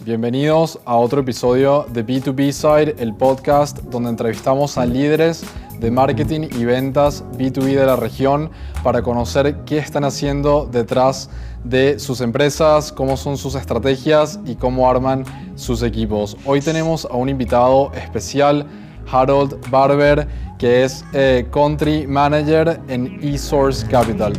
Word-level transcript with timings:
Bienvenidos 0.00 0.80
a 0.84 0.96
otro 0.96 1.20
episodio 1.20 1.86
de 1.92 2.04
B2B 2.04 2.50
Side, 2.50 2.96
el 2.98 3.14
podcast 3.14 3.78
donde 3.84 4.10
entrevistamos 4.10 4.76
a 4.76 4.84
líderes 4.84 5.44
de 5.78 5.92
marketing 5.92 6.48
y 6.58 6.64
ventas 6.64 7.22
B2B 7.38 7.76
de 7.76 7.86
la 7.86 7.94
región 7.94 8.50
para 8.82 9.02
conocer 9.02 9.58
qué 9.64 9.78
están 9.78 10.02
haciendo 10.02 10.66
detrás 10.66 11.30
de 11.62 12.00
sus 12.00 12.20
empresas, 12.20 12.90
cómo 12.90 13.16
son 13.16 13.36
sus 13.36 13.54
estrategias 13.54 14.40
y 14.44 14.56
cómo 14.56 14.90
arman 14.90 15.24
sus 15.54 15.82
equipos. 15.82 16.36
Hoy 16.46 16.60
tenemos 16.60 17.04
a 17.04 17.14
un 17.14 17.28
invitado 17.28 17.92
especial, 17.92 18.66
Harold 19.08 19.70
Barber, 19.70 20.26
que 20.58 20.82
es 20.82 21.04
eh, 21.12 21.46
Country 21.52 22.08
Manager 22.08 22.80
en 22.88 23.20
eSource 23.22 23.86
Capital. 23.86 24.32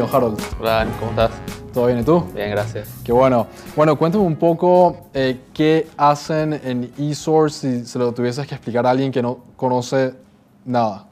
Bienvenido, 0.00 0.16
Harold. 0.16 0.40
Hola, 0.58 0.86
¿cómo 0.98 1.10
estás? 1.10 1.30
¿Todo 1.74 1.86
bien 1.86 1.98
y 1.98 2.04
tú? 2.04 2.24
Bien, 2.34 2.50
gracias. 2.50 2.88
Qué 3.04 3.12
bueno. 3.12 3.48
Bueno, 3.76 3.96
cuéntame 3.96 4.24
un 4.24 4.36
poco 4.36 5.08
eh, 5.12 5.40
qué 5.52 5.88
hacen 5.98 6.54
en 6.64 6.90
eSource 6.98 7.80
si 7.80 7.84
se 7.84 7.98
lo 7.98 8.10
tuvieses 8.14 8.46
que 8.46 8.54
explicar 8.54 8.86
a 8.86 8.90
alguien 8.90 9.12
que 9.12 9.20
no 9.20 9.44
conoce 9.56 10.14
nada. 10.64 11.04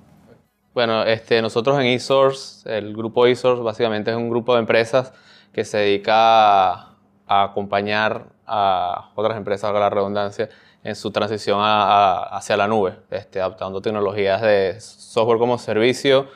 Bueno, 0.72 1.02
este, 1.02 1.42
nosotros 1.42 1.78
en 1.78 1.84
eSource, 1.84 2.78
el 2.78 2.96
grupo 2.96 3.26
eSource 3.26 3.62
básicamente 3.62 4.10
es 4.10 4.16
un 4.16 4.30
grupo 4.30 4.54
de 4.54 4.60
empresas 4.60 5.12
que 5.52 5.66
se 5.66 5.76
dedica 5.76 6.72
a, 6.72 6.96
acompañar 7.26 8.24
a 8.46 9.10
otras 9.14 9.36
empresas, 9.36 9.68
a 9.68 9.78
la 9.78 9.90
redundancia, 9.90 10.48
en 10.82 10.96
su 10.96 11.10
transición 11.10 11.60
hacia 11.60 12.56
la 12.56 12.66
nube, 12.66 12.96
este, 13.10 13.38
adaptando 13.38 13.82
tecnologías 13.82 14.40
de 14.40 14.80
software 14.80 15.38
como 15.38 15.58
servicio, 15.58 16.28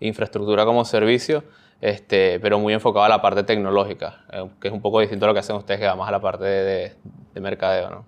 infraestructura 0.00 0.64
como 0.64 0.86
servicio 0.86 1.44
este, 1.80 2.40
pero 2.40 2.58
muy 2.58 2.72
enfocado 2.72 3.04
a 3.04 3.08
la 3.08 3.22
parte 3.22 3.44
tecnológica, 3.44 4.24
eh, 4.32 4.48
que 4.60 4.68
es 4.68 4.74
un 4.74 4.80
poco 4.80 5.00
distinto 5.00 5.26
a 5.26 5.28
lo 5.28 5.34
que 5.34 5.40
hacen 5.40 5.56
ustedes, 5.56 5.80
que 5.80 5.86
va 5.86 5.96
más 5.96 6.08
a 6.08 6.12
la 6.12 6.20
parte 6.20 6.44
de, 6.44 6.92
mercadeo. 7.40 7.90
¿no? 7.90 8.04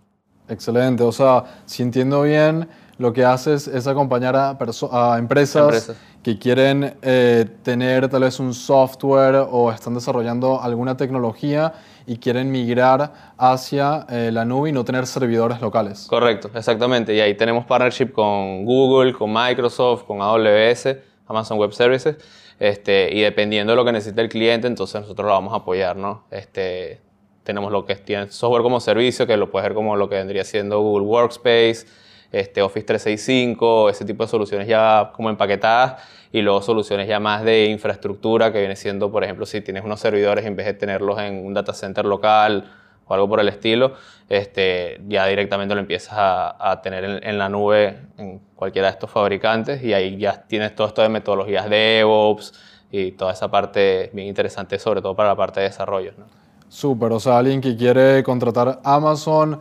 Excelente, 0.49 1.05
o 1.05 1.13
sea, 1.13 1.45
si 1.65 1.85
entiendo 1.85 2.23
bien, 2.23 2.69
lo 2.99 3.13
que 3.13 3.25
haces 3.25 3.69
es 3.69 3.87
acompañar 3.87 4.35
a, 4.35 4.59
a 4.91 5.19
empresas, 5.19 5.97
que 6.23 6.39
quieren 6.39 6.97
eh, 7.01 7.47
tener 7.63 8.09
tal 8.09 8.23
vez 8.23 8.41
un 8.41 8.53
software 8.53 9.47
o 9.51 9.73
están 9.73 9.95
desarrollando 9.95 10.61
alguna 10.61 10.97
tecnología 10.97 11.73
y 12.07 12.19
quieren 12.19 12.51
migrar 12.51 13.33
hacia 13.39 14.05
eh, 14.11 14.31
la 14.31 14.45
nube 14.45 14.69
y 14.69 14.73
no 14.73 14.85
tener 14.85 15.07
servidores 15.07 15.63
locales. 15.63 16.07
Correcto, 16.09 16.51
exactamente. 16.55 17.15
Y 17.15 17.21
ahí 17.21 17.35
tenemos 17.35 17.65
partnership 17.65 18.13
con 18.13 18.67
Google, 18.67 19.15
con 19.15 19.33
Microsoft, 19.33 20.05
con 20.05 20.21
AWS, 20.21 20.97
Amazon 21.27 21.57
Web 21.57 21.73
Services 21.73 22.17
este, 22.61 23.09
y 23.13 23.23
dependiendo 23.23 23.73
de 23.73 23.77
lo 23.77 23.85
que 23.87 23.93
necesite 23.93 24.21
el 24.21 24.29
cliente, 24.29 24.67
entonces 24.67 25.01
nosotros 25.01 25.27
lo 25.27 25.33
vamos 25.33 25.55
a 25.55 25.57
apoyar, 25.57 25.97
¿no? 25.97 26.25
Este, 26.31 27.01
tenemos 27.43 27.73
lo 27.73 27.87
que 27.87 27.97
tiene 27.97 28.31
software 28.31 28.63
como 28.63 28.81
servicio, 28.81 29.27
que 29.27 29.37
lo 29.39 29.51
puede 29.51 29.65
ser 29.65 29.75
como 29.75 29.97
lo 29.97 30.11
que 30.11 30.17
vendría 30.17 30.45
siendo 30.45 30.79
Google 30.81 31.07
Workspace, 31.07 31.87
este, 32.33 32.61
Office 32.61 32.87
365, 32.87 33.89
ese 33.89 34.05
tipo 34.05 34.25
de 34.25 34.29
soluciones 34.29 34.69
ya 34.69 35.11
como 35.17 35.31
empaquetadas 35.31 36.03
y 36.33 36.43
luego 36.43 36.61
soluciones 36.61 37.09
ya 37.09 37.19
más 37.19 37.43
de 37.45 37.65
infraestructura 37.65 38.53
que 38.53 38.61
viene 38.61 38.77
siendo, 38.77 39.11
por 39.11 39.25
ejemplo, 39.25 39.47
si 39.47 39.63
tienes 39.63 39.83
unos 39.83 39.99
servidores 39.99 40.45
en 40.45 40.55
vez 40.55 40.67
de 40.67 40.75
tenerlos 40.75 41.19
en 41.19 41.45
un 41.45 41.55
data 41.55 41.73
center 41.73 42.05
local 42.05 42.71
o 43.11 43.15
algo 43.15 43.29
por 43.29 43.41
el 43.41 43.49
estilo, 43.49 43.95
este, 44.29 45.01
ya 45.09 45.27
directamente 45.27 45.75
lo 45.75 45.81
empiezas 45.81 46.15
a, 46.17 46.71
a 46.71 46.81
tener 46.81 47.03
en, 47.03 47.27
en, 47.27 47.39
la 47.39 47.49
nube 47.49 47.99
en 48.17 48.41
cualquiera 48.55 48.87
de 48.87 48.93
estos 48.93 49.11
fabricantes 49.11 49.83
y 49.83 49.93
ahí 49.93 50.17
ya 50.17 50.45
tienes 50.47 50.77
todo 50.77 50.87
esto 50.87 51.03
de 51.03 51.09
metodologías 51.09 51.69
de 51.69 51.77
DevOps 51.77 52.53
y 52.93 53.13
toda 53.13 53.33
esa 53.33 53.51
parte 53.51 54.11
bien 54.13 54.29
interesante, 54.29 54.79
sobre 54.79 55.03
todo 55.03 55.17
para 55.17 55.31
la 55.31 55.37
parte 55.37 55.59
de 55.59 55.67
desarrollo. 55.67 56.13
¿no? 56.17 56.25
Súper, 56.69 57.11
o 57.11 57.19
sea, 57.19 57.39
alguien 57.39 57.61
que 57.61 57.77
quiere 57.77 58.23
contratar 58.23 58.79
Amazon 58.85 59.59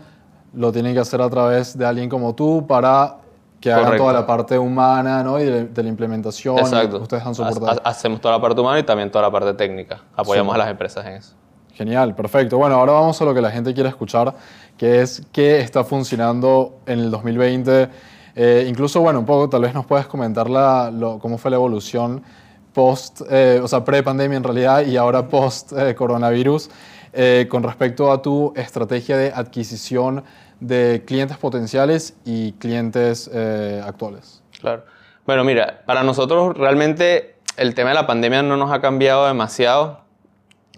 lo 0.54 0.72
tiene 0.72 0.94
que 0.94 1.00
hacer 1.00 1.20
a 1.22 1.30
través 1.30 1.76
de 1.76 1.88
alguien 1.88 2.08
como 2.08 2.36
tú 2.36 2.68
para 2.68 3.18
que 3.60 3.72
hagan 3.72 3.98
toda 3.98 4.14
la 4.14 4.28
parte 4.28 4.60
humana 4.60 5.24
¿no? 5.24 5.40
y 5.40 5.46
de, 5.46 5.84
la 5.84 5.90
implementación. 5.90 6.60
Exacto. 6.60 7.00
Ustedes 7.00 7.26
han 7.26 7.34
soportado. 7.34 7.82
Hacemos 7.84 8.22
toda 8.22 8.36
la 8.36 8.42
parte 8.42 8.62
humana 8.62 8.78
y 8.78 8.84
también 8.84 9.10
toda 9.10 9.24
la 9.24 9.32
parte 9.32 9.56
técnica. 9.56 10.02
Apoyamos 10.16 10.54
a 10.54 10.60
las 10.60 10.70
empresas 10.70 11.04
en 11.08 11.14
eso. 11.14 11.36
Genial, 11.80 12.14
perfecto. 12.14 12.58
Bueno, 12.58 12.76
ahora 12.76 12.92
vamos 12.92 13.22
a 13.22 13.24
lo 13.24 13.34
que 13.34 13.40
la 13.40 13.52
gente 13.52 13.74
quiere 13.74 13.88
escuchar, 13.88 14.36
que 14.78 15.02
es 15.02 15.24
qué 15.32 15.62
está 15.62 15.86
funcionando 15.86 16.82
en 16.86 17.00
el 17.00 17.10
2020. 17.10 17.88
Eh, 18.36 18.66
incluso, 18.68 19.00
bueno, 19.00 19.20
un 19.20 19.26
poco, 19.26 19.48
tal 19.48 19.62
vez 19.62 19.74
nos 19.74 19.86
puedes 19.86 20.06
comentar 20.06 20.50
la, 20.50 20.92
cómo 21.22 21.38
fue 21.38 21.50
la 21.52 21.56
evolución 21.56 22.22
post, 22.74 23.22
eh, 23.32 23.62
o 23.64 23.68
sea, 23.70 23.86
pre-pandemia 23.86 24.36
en 24.36 24.44
realidad 24.44 24.86
y 24.86 24.98
ahora 24.98 25.30
post-coronavirus, 25.30 26.70
eh, 27.14 27.48
con 27.50 27.64
respecto 27.64 28.12
a 28.12 28.22
tu 28.22 28.52
estrategia 28.58 29.16
de 29.16 29.32
adquisición 29.34 30.26
de 30.60 31.04
clientes 31.08 31.38
potenciales 31.38 32.14
y 32.26 32.52
clientes 32.60 33.32
actuales. 33.86 34.44
Claro. 34.60 34.84
Bueno, 35.26 35.46
mira, 35.46 35.84
para 35.86 36.04
nosotros 36.04 36.58
realmente 36.58 37.36
el 37.56 37.74
tema 37.74 37.92
de 37.92 37.96
la 37.96 38.06
pandemia 38.06 38.44
no 38.44 38.58
nos 38.58 38.70
ha 38.70 38.82
cambiado 38.82 39.26
demasiado 39.28 40.09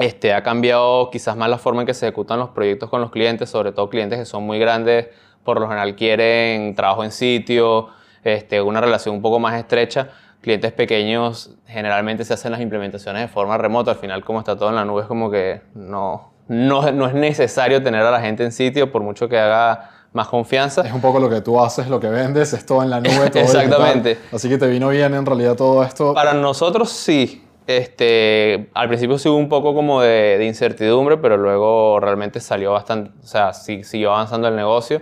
este, 0.02 0.34
ha 0.34 0.44
cambiado 0.44 1.10
quizás 1.12 1.36
más 1.38 1.50
la 1.50 1.58
forma 1.58 1.82
en 1.82 1.88
que 1.88 1.94
se 1.94 2.08
ejecutan 2.08 2.40
los 2.40 2.50
proyectos 2.50 2.90
con 2.90 3.02
los 3.02 3.12
clientes, 3.12 3.50
sobre 3.50 3.72
todo 3.72 3.90
clientes 3.90 4.20
que 4.20 4.26
son 4.26 4.44
muy 4.44 4.60
grandes, 4.60 5.08
por 5.44 5.60
lo 5.60 5.68
general 5.68 5.96
quieren 5.96 6.76
trabajo 6.76 7.04
en 7.04 7.12
sitio, 7.12 7.88
este, 8.24 8.62
una 8.62 8.82
relación 8.82 9.16
un 9.16 9.22
poco 9.22 9.40
más 9.40 9.56
estrecha. 9.56 10.10
Clientes 10.42 10.72
pequeños 10.72 11.52
generalmente 11.68 12.26
se 12.26 12.34
hacen 12.34 12.52
las 12.52 12.62
implementaciones 12.62 13.22
de 13.22 13.28
forma 13.28 13.58
remota, 13.58 13.92
al 13.92 13.98
final 13.98 14.24
como 14.24 14.40
está 14.40 14.56
todo 14.58 14.70
en 14.70 14.76
la 14.76 14.86
nube 14.86 15.02
es 15.02 15.08
como 15.08 15.30
que 15.30 15.62
no, 15.76 16.32
no, 16.48 16.92
no 16.92 17.08
es 17.08 17.14
necesario 17.14 17.82
tener 17.84 18.02
a 18.02 18.12
la 18.12 18.22
gente 18.22 18.44
en 18.44 18.52
sitio 18.52 18.92
por 18.92 19.04
mucho 19.04 19.30
que 19.30 19.38
haga 19.38 19.92
más 20.14 20.28
confianza. 20.28 20.82
Es 20.82 20.94
un 20.94 21.02
poco 21.02 21.20
lo 21.20 21.30
que 21.30 21.42
tú 21.42 21.60
haces, 21.62 21.88
lo 21.88 22.00
que 22.00 22.10
vendes, 22.10 22.54
es 22.54 22.66
todo 22.66 22.84
en 22.84 22.90
la 22.90 23.00
nube, 23.00 23.30
todo 23.32 23.44
Exactamente. 23.44 24.18
Así 24.32 24.50
que 24.50 24.58
te 24.58 24.68
vino 24.68 24.90
bien 24.90 25.14
en 25.14 25.26
realidad 25.26 25.56
todo 25.56 25.84
esto. 25.84 26.14
Para 26.14 26.34
nosotros 26.34 26.90
sí, 26.90 27.44
este, 27.68 28.70
al 28.74 28.88
principio 28.88 29.18
sí 29.18 29.30
hubo 29.30 29.38
un 29.38 29.50
poco 29.50 29.74
como 29.74 30.02
de, 30.02 30.44
incertidumbre, 30.46 31.18
pero 31.18 31.38
luego 31.38 32.00
realmente 32.00 32.40
salió 32.40 32.72
bastante, 32.74 33.12
o 33.24 33.28
sea, 33.28 33.54
sí, 33.54 33.84
siguió 33.84 34.14
avanzando 34.14 34.48
el 34.48 34.56
negocio. 34.56 35.02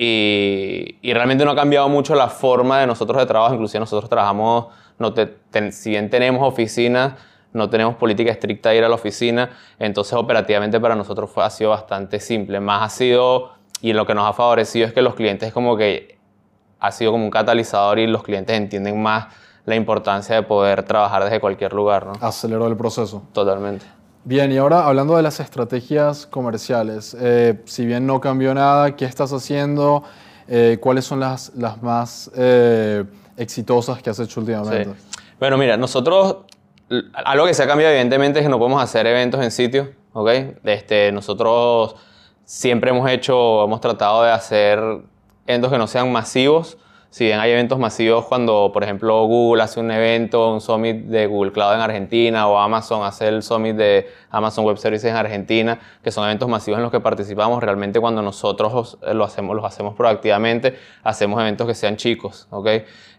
Y, 0.00 0.96
y, 1.02 1.12
realmente 1.12 1.44
no 1.44 1.50
ha 1.50 1.56
cambiado 1.56 1.88
mucho 1.88 2.14
la 2.14 2.28
forma 2.28 2.78
de 2.80 2.86
nosotros 2.86 3.18
de 3.18 3.26
trabajo, 3.26 3.54
inclusive 3.54 3.80
nosotros 3.80 4.08
trabajamos, 4.08 4.68
no 4.98 5.12
si 5.72 5.90
bien 5.90 6.08
tenemos 6.08 6.46
oficinas, 6.46 7.14
no 7.52 7.68
tenemos 7.68 7.96
política 7.96 8.30
estricta 8.30 8.70
de 8.70 8.76
ir 8.76 8.84
a 8.84 8.88
la 8.88 8.94
oficina, 8.94 9.50
entonces 9.78 10.14
operativamente 10.14 10.78
para 10.78 10.94
nosotros 10.94 11.30
fue, 11.30 11.44
ha 11.44 11.50
sido 11.50 11.70
bastante 11.70 12.20
simple, 12.20 12.60
más 12.60 12.82
ha 12.82 12.88
sido, 12.96 13.52
y 13.80 13.92
lo 13.92 14.06
que 14.06 14.14
nos 14.14 14.28
ha 14.28 14.32
favorecido 14.32 14.86
es 14.86 14.92
que 14.92 15.02
los 15.02 15.14
clientes 15.14 15.52
como 15.52 15.76
que 15.76 16.18
ha 16.80 16.92
sido 16.92 17.12
como 17.12 17.24
un 17.24 17.30
catalizador 17.30 17.98
y 17.98 18.06
los 18.06 18.22
clientes 18.22 18.56
entienden 18.56 19.02
más 19.02 19.34
la 19.68 19.76
importancia 19.76 20.34
de 20.34 20.42
poder 20.42 20.82
trabajar 20.82 21.24
desde 21.24 21.40
cualquier 21.40 21.74
lugar. 21.74 22.06
¿no? 22.06 22.12
Aceleró 22.20 22.66
el 22.68 22.76
proceso. 22.76 23.22
Totalmente. 23.32 23.84
Bien, 24.24 24.50
y 24.50 24.56
ahora 24.56 24.86
hablando 24.86 25.14
de 25.14 25.22
las 25.22 25.40
estrategias 25.40 26.26
comerciales, 26.26 27.14
eh, 27.20 27.60
si 27.66 27.84
bien 27.84 28.06
no 28.06 28.18
cambió 28.18 28.54
nada, 28.54 28.96
¿qué 28.96 29.04
estás 29.04 29.30
haciendo? 29.32 30.04
Eh, 30.48 30.78
¿Cuáles 30.80 31.04
son 31.04 31.20
las, 31.20 31.52
las 31.54 31.82
más 31.82 32.30
eh, 32.34 33.04
exitosas 33.36 34.02
que 34.02 34.08
has 34.08 34.18
hecho 34.18 34.40
últimamente? 34.40 34.98
Bueno, 35.38 35.58
mira, 35.58 35.76
nosotros, 35.76 36.38
algo 37.12 37.44
que 37.44 37.52
se 37.52 37.62
ha 37.62 37.66
cambiado 37.66 37.92
evidentemente 37.92 38.38
es 38.38 38.46
que 38.46 38.48
no 38.48 38.58
podemos 38.58 38.82
hacer 38.82 39.06
eventos 39.06 39.42
en 39.42 39.50
sitio, 39.50 39.92
¿ok? 40.14 40.30
Este, 40.64 41.12
nosotros 41.12 41.94
siempre 42.44 42.90
hemos 42.90 43.08
hecho, 43.10 43.64
hemos 43.64 43.82
tratado 43.82 44.22
de 44.22 44.30
hacer 44.30 44.80
eventos 45.46 45.70
que 45.70 45.78
no 45.78 45.86
sean 45.86 46.10
masivos, 46.10 46.78
si 47.10 47.24
bien 47.24 47.40
hay 47.40 47.52
eventos 47.52 47.78
masivos 47.78 48.26
cuando, 48.26 48.70
por 48.72 48.84
ejemplo, 48.84 49.24
Google 49.24 49.62
hace 49.62 49.80
un 49.80 49.90
evento, 49.90 50.52
un 50.52 50.60
summit 50.60 51.06
de 51.06 51.26
Google 51.26 51.52
Cloud 51.52 51.74
en 51.74 51.80
Argentina 51.80 52.46
o 52.48 52.58
Amazon 52.58 53.02
hace 53.02 53.28
el 53.28 53.42
summit 53.42 53.74
de 53.76 54.10
Amazon 54.30 54.66
Web 54.66 54.76
Services 54.76 55.10
en 55.10 55.16
Argentina, 55.16 55.80
que 56.02 56.10
son 56.10 56.24
eventos 56.24 56.50
masivos 56.50 56.76
en 56.78 56.82
los 56.82 56.92
que 56.92 57.00
participamos, 57.00 57.62
realmente 57.62 57.98
cuando 57.98 58.20
nosotros 58.20 58.98
lo 59.00 59.24
hacemos, 59.24 59.56
los 59.56 59.64
hacemos 59.64 59.94
proactivamente, 59.94 60.76
hacemos 61.02 61.40
eventos 61.40 61.66
que 61.66 61.74
sean 61.74 61.96
chicos, 61.96 62.46
¿ok? 62.50 62.68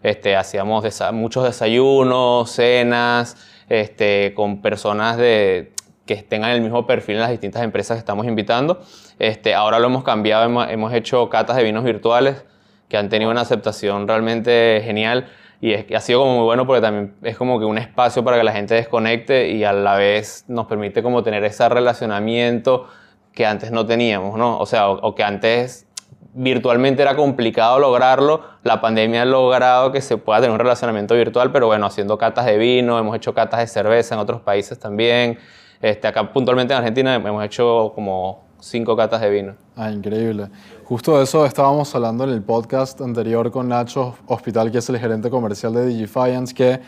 Este, 0.04 0.36
hacíamos 0.36 0.84
muchos 1.12 1.42
desayunos, 1.42 2.48
cenas, 2.48 3.36
este, 3.68 4.34
con 4.36 4.62
personas 4.62 5.16
de, 5.16 5.72
que 6.06 6.14
tengan 6.22 6.52
el 6.52 6.60
mismo 6.60 6.86
perfil 6.86 7.16
en 7.16 7.22
las 7.22 7.30
distintas 7.30 7.62
empresas 7.64 7.96
que 7.96 8.00
estamos 8.00 8.26
invitando. 8.26 8.80
Este, 9.18 9.52
ahora 9.52 9.80
lo 9.80 9.86
hemos 9.86 10.04
cambiado, 10.04 10.44
hemos 10.68 10.92
hecho 10.94 11.28
catas 11.28 11.56
de 11.56 11.64
vinos 11.64 11.82
virtuales 11.82 12.44
que 12.90 12.98
han 12.98 13.08
tenido 13.08 13.30
una 13.30 13.40
aceptación 13.40 14.06
realmente 14.06 14.82
genial 14.84 15.28
y 15.60 15.72
es, 15.72 15.86
ha 15.94 16.00
sido 16.00 16.20
como 16.20 16.36
muy 16.36 16.44
bueno 16.44 16.66
porque 16.66 16.80
también 16.80 17.14
es 17.22 17.36
como 17.36 17.58
que 17.58 17.64
un 17.64 17.78
espacio 17.78 18.24
para 18.24 18.38
que 18.38 18.44
la 18.44 18.52
gente 18.52 18.74
desconecte 18.74 19.50
y 19.50 19.64
a 19.64 19.72
la 19.72 19.96
vez 19.96 20.44
nos 20.48 20.66
permite 20.66 21.02
como 21.02 21.22
tener 21.22 21.44
ese 21.44 21.68
relacionamiento 21.68 22.88
que 23.32 23.46
antes 23.46 23.70
no 23.70 23.86
teníamos, 23.86 24.36
¿no? 24.38 24.58
O 24.58 24.66
sea, 24.66 24.88
o, 24.88 25.14
que 25.14 25.22
antes 25.22 25.86
virtualmente 26.32 27.02
era 27.02 27.14
complicado 27.14 27.78
lograrlo, 27.78 28.42
la 28.62 28.80
pandemia 28.80 29.22
ha 29.22 29.24
logrado 29.24 29.92
que 29.92 30.00
se 30.00 30.16
pueda 30.16 30.40
tener 30.40 30.52
un 30.52 30.58
relacionamiento 30.58 31.14
virtual, 31.14 31.52
pero 31.52 31.66
bueno, 31.66 31.86
haciendo 31.86 32.18
catas 32.18 32.46
de 32.46 32.56
vino, 32.56 32.98
hemos 32.98 33.14
hecho 33.16 33.34
catas 33.34 33.60
de 33.60 33.66
cerveza 33.66 34.14
en 34.14 34.20
otros 34.20 34.40
países 34.40 34.78
también. 34.78 35.38
Este, 35.82 36.08
acá 36.08 36.32
puntualmente 36.32 36.72
en 36.72 36.78
Argentina 36.78 37.14
hemos 37.14 37.44
hecho 37.44 37.92
como 37.94 38.49
cinco 38.60 38.96
catas 38.96 39.20
de 39.20 39.30
vino. 39.30 39.54
Ah, 39.76 39.90
increíble. 39.90 40.48
Justo 40.84 41.16
de 41.16 41.24
eso 41.24 41.44
estábamos 41.46 41.94
hablando 41.94 42.24
en 42.24 42.30
el 42.30 42.42
podcast 42.42 43.00
anterior 43.00 43.50
con 43.50 43.68
Nacho 43.68 44.16
Hospital, 44.26 44.70
que 44.70 44.78
es 44.78 44.88
el 44.88 44.98
gerente 44.98 45.30
comercial 45.30 45.74
de 45.74 45.86
Digifiance, 45.86 46.54
que 46.54 46.80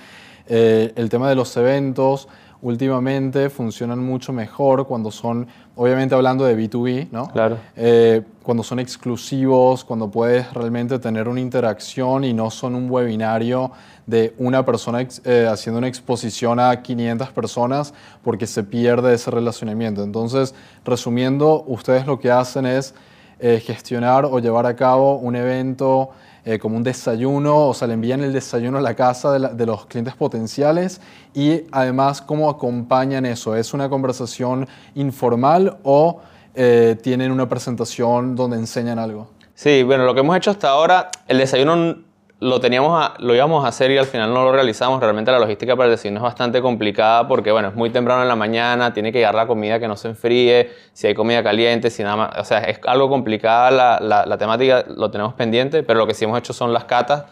eh, 0.46 0.92
el 0.96 1.08
tema 1.08 1.28
de 1.28 1.34
los 1.34 1.56
eventos 1.56 2.28
últimamente 2.62 3.50
funcionan 3.50 3.98
mucho 3.98 4.32
mejor 4.32 4.86
cuando 4.86 5.10
son, 5.10 5.48
obviamente 5.76 6.14
hablando 6.14 6.44
de 6.44 6.56
B2B, 6.56 7.08
¿no? 7.10 7.28
Claro. 7.28 7.58
Eh, 7.76 8.22
cuando 8.42 8.62
son 8.62 8.78
exclusivos, 8.78 9.84
cuando 9.84 10.10
puedes 10.10 10.52
realmente 10.52 10.98
tener 10.98 11.28
una 11.28 11.40
interacción 11.40 12.24
y 12.24 12.32
no 12.32 12.50
son 12.50 12.74
un 12.74 12.90
webinario 12.90 13.70
de 14.06 14.34
una 14.38 14.64
persona 14.64 15.06
eh, 15.24 15.48
haciendo 15.50 15.78
una 15.78 15.88
exposición 15.88 16.58
a 16.58 16.82
500 16.82 17.30
personas 17.30 17.94
porque 18.22 18.46
se 18.46 18.64
pierde 18.64 19.14
ese 19.14 19.30
relacionamiento. 19.30 20.02
Entonces, 20.02 20.54
resumiendo, 20.84 21.64
ustedes 21.66 22.06
lo 22.06 22.18
que 22.18 22.30
hacen 22.30 22.66
es 22.66 22.94
eh, 23.38 23.62
gestionar 23.64 24.25
o 24.25 24.38
llevar 24.38 24.66
a 24.66 24.76
cabo 24.76 25.16
un 25.16 25.36
evento 25.36 26.10
eh, 26.44 26.58
como 26.58 26.76
un 26.76 26.82
desayuno, 26.82 27.68
o 27.68 27.74
sea, 27.74 27.86
le 27.86 27.94
envían 27.94 28.20
el 28.22 28.32
desayuno 28.32 28.78
a 28.78 28.80
la 28.80 28.94
casa 28.94 29.38
de, 29.38 29.66
los 29.66 29.86
clientes 29.86 30.14
potenciales 30.14 31.00
y 31.34 31.62
además 31.70 32.20
cómo 32.20 32.50
acompañan 32.50 33.26
eso. 33.26 33.54
¿Es 33.54 33.72
una 33.72 33.88
conversación 33.88 34.66
informal 34.96 35.78
o 35.84 36.20
eh, 36.54 36.96
tienen 37.00 37.30
una 37.30 37.48
presentación 37.48 38.34
donde 38.34 38.56
enseñan 38.56 38.98
algo? 38.98 39.28
Sí, 39.54 39.84
bueno, 39.84 40.04
lo 40.04 40.14
que 40.14 40.20
hemos 40.20 40.36
hecho 40.36 40.50
hasta 40.50 40.70
ahora, 40.70 41.10
el 41.28 41.38
desayuno 41.38 41.98
lo 42.42 42.58
teníamos 42.58 43.08
lo 43.20 43.36
íbamos 43.36 43.64
a 43.64 43.68
hacer 43.68 43.92
y 43.92 43.98
al 43.98 44.06
final 44.06 44.34
no 44.34 44.42
lo 44.42 44.50
realizamos. 44.50 45.00
Realmente 45.00 45.30
la 45.30 45.38
logística 45.38 45.76
para 45.76 45.86
el 45.88 45.92
desayuno 45.92 46.18
es 46.18 46.24
bastante 46.24 46.60
complicada 46.60 47.28
porque, 47.28 47.52
bueno, 47.52 47.68
es 47.68 47.74
muy 47.76 47.90
temprano 47.90 48.22
en 48.22 48.28
la 48.28 48.34
mañana, 48.34 48.92
tiene 48.92 49.12
que 49.12 49.18
llegar 49.18 49.36
la 49.36 49.46
comida 49.46 49.78
que 49.78 49.86
no 49.86 49.96
se 49.96 50.08
enfríe, 50.08 50.72
si 50.92 51.06
hay 51.06 51.14
comida 51.14 51.44
caliente, 51.44 51.88
si 51.88 52.02
nada 52.02 52.16
más. 52.16 52.38
O 52.38 52.44
sea, 52.44 52.58
es 52.64 52.80
algo 52.84 53.08
complicada 53.08 53.70
la, 53.70 54.24
la, 54.26 54.38
temática, 54.38 54.84
lo 54.88 55.08
tenemos 55.12 55.34
pendiente, 55.34 55.84
pero 55.84 56.00
lo 56.00 56.06
que 56.08 56.14
sí 56.14 56.24
hemos 56.24 56.36
hecho 56.36 56.52
son 56.52 56.72
las 56.72 56.84
catas 56.84 57.26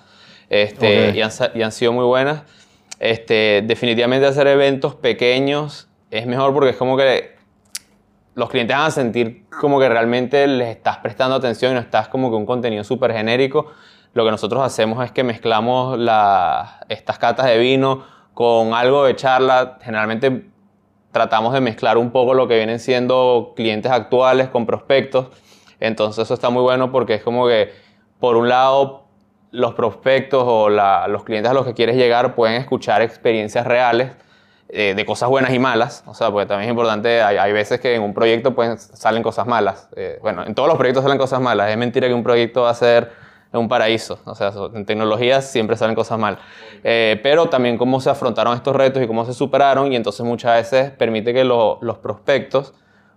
este, 0.48 1.10
y, 1.16 1.22
han, 1.22 1.32
y, 1.54 1.62
han, 1.62 1.72
sido 1.72 1.92
muy 1.92 2.04
buenas. 2.04 2.42
Este, 3.00 3.64
definitivamente 3.66 4.28
hacer 4.28 4.46
eventos 4.46 4.94
pequeños 4.94 5.88
es 6.12 6.28
mejor 6.28 6.54
porque 6.54 6.70
es 6.70 6.76
como 6.76 6.96
que 6.96 7.34
los 8.36 8.48
clientes 8.48 8.76
van 8.76 8.86
a 8.86 8.90
sentir 8.92 9.46
como 9.60 9.80
que 9.80 9.88
realmente 9.88 10.46
les 10.46 10.68
estás 10.68 10.98
prestando 10.98 11.34
atención 11.34 11.72
y 11.72 11.74
no 11.74 11.80
estás 11.80 12.06
como 12.06 12.30
que 12.30 12.36
un 12.36 12.46
contenido 12.46 12.84
súper 12.84 13.12
genérico 13.12 13.72
lo 14.12 14.24
que 14.24 14.30
nosotros 14.30 14.62
hacemos 14.62 15.04
es 15.04 15.12
que 15.12 15.22
mezclamos 15.22 15.98
estas 16.88 17.18
catas 17.18 17.46
de 17.46 17.58
vino 17.58 18.04
con 18.34 18.74
algo 18.74 19.04
de 19.04 19.14
charla. 19.16 19.78
Generalmente 19.82 20.50
tratamos 21.12 21.52
de 21.52 21.60
mezclar 21.60 21.98
un 21.98 22.10
poco 22.10 22.34
lo 22.34 22.48
que 22.48 22.56
vienen 22.56 22.80
siendo 22.80 23.52
clientes 23.54 23.90
actuales 23.90 24.48
con 24.48 24.66
prospectos. 24.66 25.28
Entonces 25.78 26.24
eso 26.24 26.34
está 26.34 26.50
muy 26.50 26.62
bueno 26.62 26.92
porque 26.92 27.14
es 27.14 27.22
como 27.22 27.46
que, 27.46 27.72
por 28.18 28.36
un 28.36 28.48
lado, 28.48 29.04
los 29.50 29.74
prospectos 29.74 30.44
o 30.46 30.68
los 30.68 31.24
clientes 31.24 31.50
a 31.50 31.54
los 31.54 31.64
que 31.64 31.74
quieres 31.74 31.96
llegar 31.96 32.34
pueden 32.34 32.56
escuchar 32.56 33.02
experiencias 33.02 33.66
reales 33.66 34.12
eh, 34.68 34.94
de 34.94 35.04
cosas 35.04 35.28
buenas 35.28 35.52
y 35.52 35.58
malas. 35.58 36.04
O 36.06 36.14
sea, 36.14 36.30
porque 36.30 36.46
también 36.46 36.68
es 36.68 36.70
importante, 36.70 37.22
hay, 37.22 37.52
veces 37.52 37.80
que 37.80 37.94
en 37.94 38.02
un 38.02 38.14
proyecto 38.14 38.54
pueden, 38.54 38.78
salen 38.78 39.22
cosas 39.22 39.46
malas. 39.46 39.88
Eh, 39.96 40.18
bueno, 40.20 40.44
en 40.44 40.54
todos 40.54 40.68
los 40.68 40.78
proyectos 40.78 41.02
salen 41.02 41.18
cosas 41.18 41.40
malas. 41.40 41.70
Es 41.70 41.76
mentira 41.76 42.06
que 42.08 42.14
un 42.14 42.22
proyecto 42.22 42.62
va 42.62 42.70
a 42.70 42.74
ser 42.74 43.10
un 43.58 43.68
paraíso. 43.68 44.18
O 44.24 44.34
sea, 44.34 44.52
en 44.74 44.84
tecnologías 44.84 45.50
siempre 45.50 45.76
salen 45.76 45.94
cosas 45.94 46.18
mal. 46.18 46.38
Eh, 46.84 47.18
pero 47.22 47.46
también 47.46 47.76
cómo 47.76 48.00
se 48.00 48.10
afrontaron 48.10 48.54
estos 48.54 48.74
retos 48.76 49.02
y 49.02 49.06
cómo 49.06 49.24
se 49.24 49.34
superaron 49.34 49.92
y 49.92 49.96
entonces 49.96 50.24
muchas 50.24 50.54
veces 50.54 50.90
permite 50.90 51.34
que 51.34 51.44
los 51.44 51.98
prospectos 52.02 52.74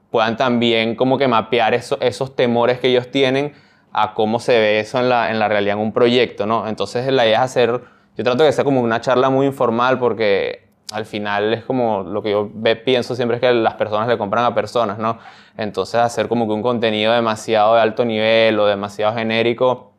puedan 0.09 0.37
también 0.37 0.95
como 0.95 1.17
que 1.17 1.27
mapear 1.27 1.73
esos 1.73 2.35
temores 2.35 2.79
que 2.79 2.89
ellos 2.89 3.09
tienen 3.09 3.53
a 3.91 4.13
cómo 4.13 4.39
se 4.39 4.59
ve 4.59 4.79
eso 4.79 4.99
en 4.99 5.09
la, 5.09 5.31
en 5.31 5.39
la 5.39 5.47
realidad 5.47 5.75
en 5.75 5.81
un 5.81 5.93
proyecto, 5.93 6.45
¿no? 6.45 6.67
Entonces 6.67 7.11
la 7.11 7.25
idea 7.25 7.37
es 7.37 7.43
hacer, 7.45 7.81
yo 8.17 8.23
trato 8.23 8.43
que 8.43 8.51
sea 8.51 8.63
como 8.63 8.81
una 8.81 9.01
charla 9.01 9.29
muy 9.29 9.45
informal 9.45 9.99
porque 9.99 10.67
al 10.91 11.05
final 11.05 11.53
es 11.53 11.63
como 11.63 12.03
lo 12.03 12.21
que 12.21 12.31
yo 12.31 12.51
pienso 12.85 13.15
siempre 13.15 13.37
es 13.37 13.41
que 13.41 13.51
las 13.53 13.75
personas 13.75 14.07
le 14.07 14.17
compran 14.17 14.45
a 14.45 14.53
personas, 14.53 14.97
¿no? 14.97 15.17
Entonces 15.57 15.95
hacer 15.95 16.27
como 16.27 16.45
que 16.47 16.53
un 16.53 16.61
contenido 16.61 17.13
demasiado 17.13 17.75
de 17.75 17.81
alto 17.81 18.05
nivel 18.05 18.59
o 18.59 18.65
demasiado 18.65 19.15
genérico 19.15 19.92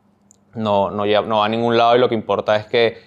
no, 0.55 0.91
no, 0.91 1.05
va 1.05 1.45
a 1.45 1.49
ningún 1.49 1.77
lado 1.77 1.95
y 1.95 1.99
lo 1.99 2.09
que 2.09 2.15
importa 2.15 2.55
es 2.55 2.65
que 2.65 3.01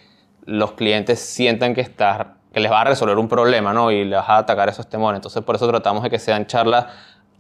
los 0.45 0.73
clientes 0.73 1.21
sientan 1.21 1.75
que, 1.75 1.85
que 1.85 2.61
les 2.61 2.73
va 2.73 2.81
a 2.81 2.85
resolver 2.85 3.19
un 3.19 3.29
problema 3.29 3.73
¿no? 3.73 3.91
y 3.91 4.05
les 4.05 4.19
va 4.19 4.27
a 4.27 4.39
atacar 4.39 4.69
esos 4.69 4.89
temores. 4.89 5.19
Entonces, 5.19 5.43
por 5.43 5.56
eso 5.56 5.69
tratamos 5.69 6.03
de 6.03 6.11
que 6.11 6.19
sean 6.19 6.47
charlas 6.47 6.87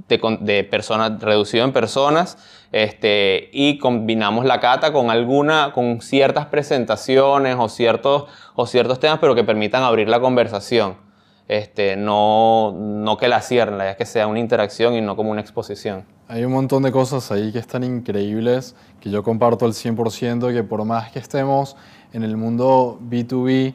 de, 0.08 0.20
de 0.40 0.64
personas, 0.64 1.20
reducido 1.20 1.64
en 1.64 1.72
personas, 1.72 2.38
este, 2.72 3.50
y 3.52 3.78
combinamos 3.78 4.44
la 4.44 4.60
cata 4.60 4.92
con 4.92 5.10
alguna, 5.10 5.72
con 5.72 6.00
ciertas 6.00 6.46
presentaciones 6.46 7.56
o 7.58 7.68
ciertos, 7.68 8.24
o 8.54 8.66
ciertos 8.66 9.00
temas, 9.00 9.18
pero 9.20 9.34
que 9.34 9.44
permitan 9.44 9.82
abrir 9.82 10.08
la 10.08 10.20
conversación. 10.20 11.07
Este, 11.48 11.96
no, 11.96 12.72
no 12.76 13.16
que 13.16 13.26
la 13.26 13.40
cierren, 13.40 13.78
la 13.78 13.84
idea 13.84 13.92
es 13.92 13.96
que 13.96 14.04
sea 14.04 14.26
una 14.26 14.38
interacción 14.38 14.92
y 14.94 15.00
no 15.00 15.16
como 15.16 15.30
una 15.30 15.40
exposición. 15.40 16.04
Hay 16.28 16.44
un 16.44 16.52
montón 16.52 16.82
de 16.82 16.92
cosas 16.92 17.32
ahí 17.32 17.50
que 17.52 17.58
están 17.58 17.84
increíbles, 17.84 18.76
que 19.00 19.10
yo 19.10 19.22
comparto 19.22 19.64
al 19.64 19.72
100%, 19.72 20.52
que 20.52 20.62
por 20.62 20.84
más 20.84 21.10
que 21.10 21.18
estemos 21.18 21.74
en 22.12 22.22
el 22.22 22.36
mundo 22.36 23.00
B2B, 23.02 23.72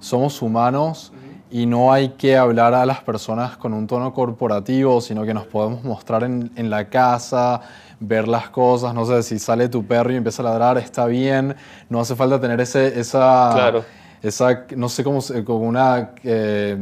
somos 0.00 0.42
humanos 0.42 1.14
y 1.50 1.64
no 1.64 1.94
hay 1.94 2.10
que 2.10 2.36
hablar 2.36 2.74
a 2.74 2.84
las 2.84 3.00
personas 3.00 3.56
con 3.56 3.72
un 3.72 3.86
tono 3.86 4.12
corporativo, 4.12 5.00
sino 5.00 5.24
que 5.24 5.32
nos 5.32 5.46
podemos 5.46 5.82
mostrar 5.82 6.24
en, 6.24 6.50
en 6.56 6.68
la 6.68 6.90
casa, 6.90 7.62
ver 8.00 8.28
las 8.28 8.50
cosas, 8.50 8.92
no 8.92 9.06
sé, 9.06 9.22
si 9.22 9.38
sale 9.38 9.70
tu 9.70 9.86
perro 9.86 10.12
y 10.12 10.16
empieza 10.16 10.42
a 10.42 10.44
ladrar, 10.44 10.76
está 10.76 11.06
bien, 11.06 11.56
no 11.88 12.00
hace 12.00 12.14
falta 12.14 12.38
tener 12.38 12.60
ese, 12.60 13.00
esa... 13.00 13.50
Claro 13.54 14.03
esa, 14.24 14.64
no 14.74 14.88
sé 14.88 15.04
cómo, 15.04 15.20
como 15.44 15.60
una... 15.60 16.12
Eh, 16.24 16.76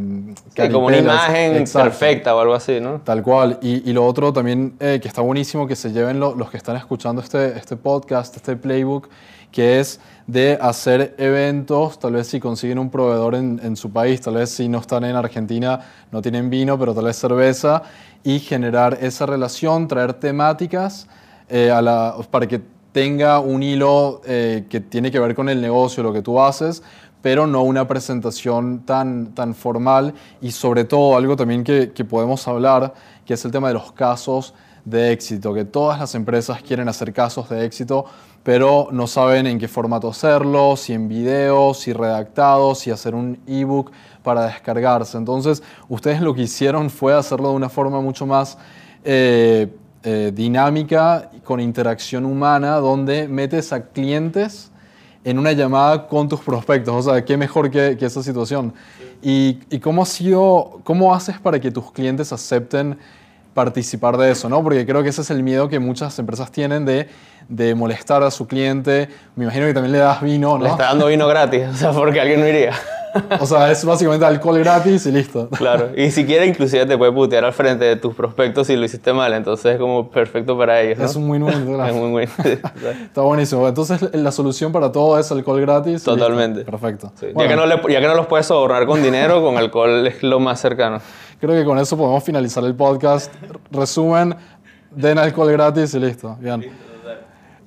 como 0.56 0.86
una 0.86 0.98
imagen 0.98 1.64
perfecta 1.64 2.36
o 2.36 2.40
algo 2.40 2.54
así, 2.54 2.80
¿no? 2.80 3.00
Tal 3.00 3.22
cual. 3.22 3.58
Y, 3.60 3.88
y 3.90 3.92
lo 3.92 4.06
otro 4.06 4.32
también 4.32 4.74
eh, 4.78 5.00
que 5.02 5.08
está 5.08 5.22
buenísimo 5.22 5.66
que 5.66 5.74
se 5.74 5.92
lleven 5.92 6.20
los 6.20 6.50
que 6.50 6.56
están 6.56 6.76
escuchando 6.76 7.20
este, 7.20 7.58
este 7.58 7.76
podcast, 7.76 8.36
este 8.36 8.54
playbook, 8.54 9.08
que 9.50 9.80
es 9.80 9.98
de 10.28 10.56
hacer 10.60 11.16
eventos, 11.18 11.98
tal 11.98 12.12
vez 12.12 12.28
si 12.28 12.38
consiguen 12.38 12.78
un 12.78 12.90
proveedor 12.90 13.34
en, 13.34 13.60
en, 13.62 13.74
su 13.76 13.90
país, 13.90 14.20
tal 14.20 14.34
vez 14.34 14.50
si 14.50 14.68
no 14.68 14.78
están 14.78 15.02
en 15.02 15.16
Argentina, 15.16 15.80
no 16.12 16.22
tienen 16.22 16.48
vino, 16.48 16.78
pero 16.78 16.94
tal 16.94 17.06
vez 17.06 17.16
cerveza, 17.16 17.82
y 18.22 18.38
generar 18.38 18.98
esa 19.00 19.26
relación, 19.26 19.88
traer 19.88 20.14
temáticas 20.14 21.08
eh, 21.48 21.70
a 21.72 21.82
la, 21.82 22.14
para 22.30 22.46
que 22.46 22.60
tenga 22.92 23.40
un 23.40 23.62
hilo 23.62 24.20
eh, 24.24 24.66
que 24.68 24.80
tiene 24.80 25.10
que 25.10 25.18
ver 25.18 25.34
con 25.34 25.48
el 25.48 25.60
negocio, 25.60 26.02
lo 26.02 26.12
que 26.12 26.22
tú 26.22 26.40
haces, 26.40 26.82
pero 27.22 27.46
no 27.46 27.62
una 27.62 27.86
presentación 27.88 28.80
tan, 28.80 29.28
tan 29.34 29.54
formal 29.54 30.12
y 30.40 30.50
sobre 30.50 30.84
todo 30.84 31.16
algo 31.16 31.36
también 31.36 31.64
que, 31.64 31.92
que 31.92 32.04
podemos 32.04 32.46
hablar, 32.48 32.92
que 33.24 33.34
es 33.34 33.44
el 33.44 33.52
tema 33.52 33.68
de 33.68 33.74
los 33.74 33.92
casos 33.92 34.52
de 34.84 35.12
éxito, 35.12 35.54
que 35.54 35.64
todas 35.64 35.98
las 36.00 36.14
empresas 36.14 36.60
quieren 36.62 36.88
hacer 36.88 37.12
casos 37.12 37.48
de 37.48 37.64
éxito, 37.64 38.04
pero 38.42 38.88
no 38.90 39.06
saben 39.06 39.46
en 39.46 39.58
qué 39.58 39.68
formato 39.68 40.08
hacerlo, 40.08 40.76
si 40.76 40.92
en 40.92 41.08
video, 41.08 41.74
si 41.74 41.92
redactado, 41.92 42.74
si 42.74 42.90
hacer 42.90 43.14
un 43.14 43.38
ebook 43.46 43.92
para 44.24 44.46
descargarse. 44.46 45.16
Entonces, 45.16 45.62
ustedes 45.88 46.20
lo 46.20 46.34
que 46.34 46.42
hicieron 46.42 46.90
fue 46.90 47.14
hacerlo 47.14 47.50
de 47.50 47.54
una 47.54 47.68
forma 47.68 48.00
mucho 48.00 48.26
más 48.26 48.58
eh, 49.04 49.72
eh, 50.02 50.32
dinámica, 50.34 51.30
con 51.44 51.60
interacción 51.60 52.24
humana, 52.24 52.76
donde 52.78 53.28
metes 53.28 53.72
a 53.72 53.90
clientes 53.90 54.71
en 55.24 55.38
una 55.38 55.52
llamada 55.52 56.06
con 56.06 56.28
tus 56.28 56.40
prospectos. 56.40 57.06
O 57.06 57.10
sea, 57.10 57.24
qué 57.24 57.36
mejor 57.36 57.70
que, 57.70 57.96
que 57.96 58.06
esa 58.06 58.22
situación. 58.22 58.74
Y, 59.22 59.60
y, 59.70 59.78
cómo, 59.78 60.02
ha 60.02 60.06
sido, 60.06 60.80
cómo 60.84 61.14
haces 61.14 61.38
para 61.38 61.60
que 61.60 61.70
tus 61.70 61.92
clientes 61.92 62.32
acepten 62.32 62.98
participar 63.54 64.16
de 64.16 64.32
eso? 64.32 64.48
¿no? 64.48 64.62
Porque 64.62 64.84
creo 64.84 65.02
que 65.02 65.10
ese 65.10 65.22
es 65.22 65.30
el 65.30 65.42
miedo 65.42 65.68
que 65.68 65.78
muchas 65.78 66.18
empresas 66.18 66.50
tienen 66.50 66.84
de, 66.84 67.08
de 67.48 67.74
molestar 67.74 68.22
a 68.22 68.30
su 68.30 68.46
cliente. 68.46 69.08
Me 69.36 69.44
imagino 69.44 69.66
que 69.66 69.74
también 69.74 69.92
le 69.92 69.98
das 69.98 70.20
vino, 70.22 70.58
¿no? 70.58 70.64
Le 70.64 70.70
está 70.70 70.84
dando 70.84 71.06
vino 71.06 71.28
gratis, 71.28 71.68
o 71.72 71.76
sea, 71.76 71.92
porque 71.92 72.20
alguien 72.20 72.40
no 72.40 72.48
iría. 72.48 72.72
O 73.40 73.46
sea, 73.46 73.70
es 73.70 73.84
básicamente 73.84 74.24
alcohol 74.24 74.58
gratis 74.58 75.06
y 75.06 75.12
listo. 75.12 75.48
Claro, 75.50 75.90
y 75.96 76.10
si 76.10 76.24
quiere 76.24 76.46
inclusive 76.46 76.86
te 76.86 76.96
puede 76.96 77.12
putear 77.12 77.44
al 77.44 77.52
frente 77.52 77.84
de 77.84 77.96
tus 77.96 78.14
prospectos 78.14 78.66
si 78.66 78.76
lo 78.76 78.84
hiciste 78.84 79.12
mal, 79.12 79.32
entonces 79.32 79.74
es 79.74 79.78
como 79.78 80.10
perfecto 80.10 80.56
para 80.56 80.80
ellos. 80.80 80.98
Es 80.98 81.16
un 81.16 81.26
muy 81.26 81.38
win 81.38 81.80
Es 81.80 81.94
muy 81.94 82.22
Está 83.04 83.20
buenísimo. 83.20 83.66
Entonces 83.68 84.14
la 84.14 84.32
solución 84.32 84.72
para 84.72 84.90
todo 84.92 85.18
es 85.18 85.30
alcohol 85.30 85.60
gratis. 85.60 86.02
Totalmente. 86.02 86.64
Perfecto. 86.64 87.12
ya, 87.20 87.48
que 87.48 87.56
no 87.56 87.88
ya 87.88 88.00
que 88.00 88.06
no 88.06 88.14
los 88.14 88.26
puedes 88.26 88.50
ahorrar 88.50 88.86
con 88.86 89.02
dinero, 89.02 89.42
con 89.42 89.56
alcohol 89.56 90.06
es 90.06 90.22
lo 90.22 90.40
más 90.40 90.60
cercano. 90.60 91.00
Creo 91.40 91.58
que 91.58 91.64
con 91.64 91.78
eso 91.78 91.96
podemos 91.96 92.22
finalizar 92.22 92.64
el 92.64 92.74
podcast. 92.74 93.32
Resumen, 93.70 94.36
den 94.90 95.18
alcohol 95.18 95.50
gratis 95.50 95.94
y 95.94 95.98
listo. 95.98 96.36
Bien. 96.40 96.91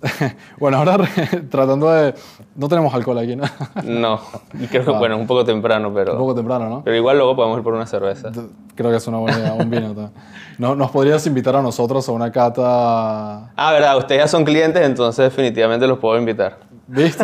bueno, 0.59 0.77
ahora 0.77 0.97
tratando 1.49 1.91
de... 1.91 2.13
No 2.55 2.67
tenemos 2.67 2.93
alcohol 2.93 3.17
aquí, 3.17 3.35
¿no? 3.35 3.43
no, 3.83 4.19
y 4.59 4.67
creo 4.67 4.85
que, 4.85 4.91
bueno, 4.91 5.15
es 5.15 5.21
un 5.21 5.27
poco 5.27 5.45
temprano, 5.45 5.91
pero... 5.93 6.13
Un 6.13 6.19
poco 6.19 6.35
temprano, 6.35 6.69
¿no? 6.69 6.83
Pero 6.83 6.95
igual 6.95 7.17
luego 7.17 7.35
podemos 7.35 7.57
ir 7.57 7.63
por 7.63 7.73
una 7.73 7.85
cerveza. 7.85 8.31
Creo 8.75 8.91
que 8.91 8.97
es 8.97 9.07
una 9.07 9.17
buena 9.17 9.39
idea, 9.39 9.53
un 9.53 9.69
vino. 9.69 10.11
¿No, 10.57 10.75
¿Nos 10.75 10.91
podrías 10.91 11.25
invitar 11.27 11.55
a 11.55 11.61
nosotros 11.61 12.07
a 12.07 12.11
una 12.11 12.31
cata? 12.31 13.51
Ah, 13.55 13.71
verdad, 13.73 13.97
ustedes 13.97 14.21
ya 14.23 14.27
son 14.27 14.45
clientes, 14.45 14.81
entonces 14.83 15.25
definitivamente 15.25 15.87
los 15.87 15.99
puedo 15.99 16.17
invitar. 16.17 16.57
¿Viste? 16.87 17.23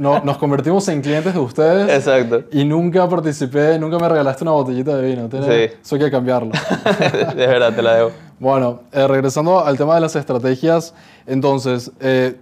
nos 0.00 0.36
convertimos 0.38 0.86
en 0.88 1.00
clientes 1.00 1.32
de 1.32 1.40
ustedes. 1.40 1.90
Exacto. 1.90 2.44
Y 2.52 2.64
nunca 2.64 3.08
participé, 3.08 3.78
nunca 3.78 3.98
me 3.98 4.08
regalaste 4.08 4.44
una 4.44 4.52
botellita 4.52 4.96
de 4.96 5.08
vino. 5.08 5.28
sí. 5.30 5.76
Eso 5.82 5.94
hay 5.94 6.00
que 6.02 6.10
cambiarlo. 6.10 6.52
es 7.30 7.36
verdad, 7.36 7.74
te 7.74 7.82
la 7.82 7.94
debo. 7.94 8.10
Bueno, 8.38 8.80
eh, 8.92 9.06
regresando 9.06 9.64
al 9.64 9.78
tema 9.78 9.94
de 9.94 10.02
las 10.02 10.16
estrategias, 10.16 10.94
entonces, 11.26 11.92
eh, 12.00 12.36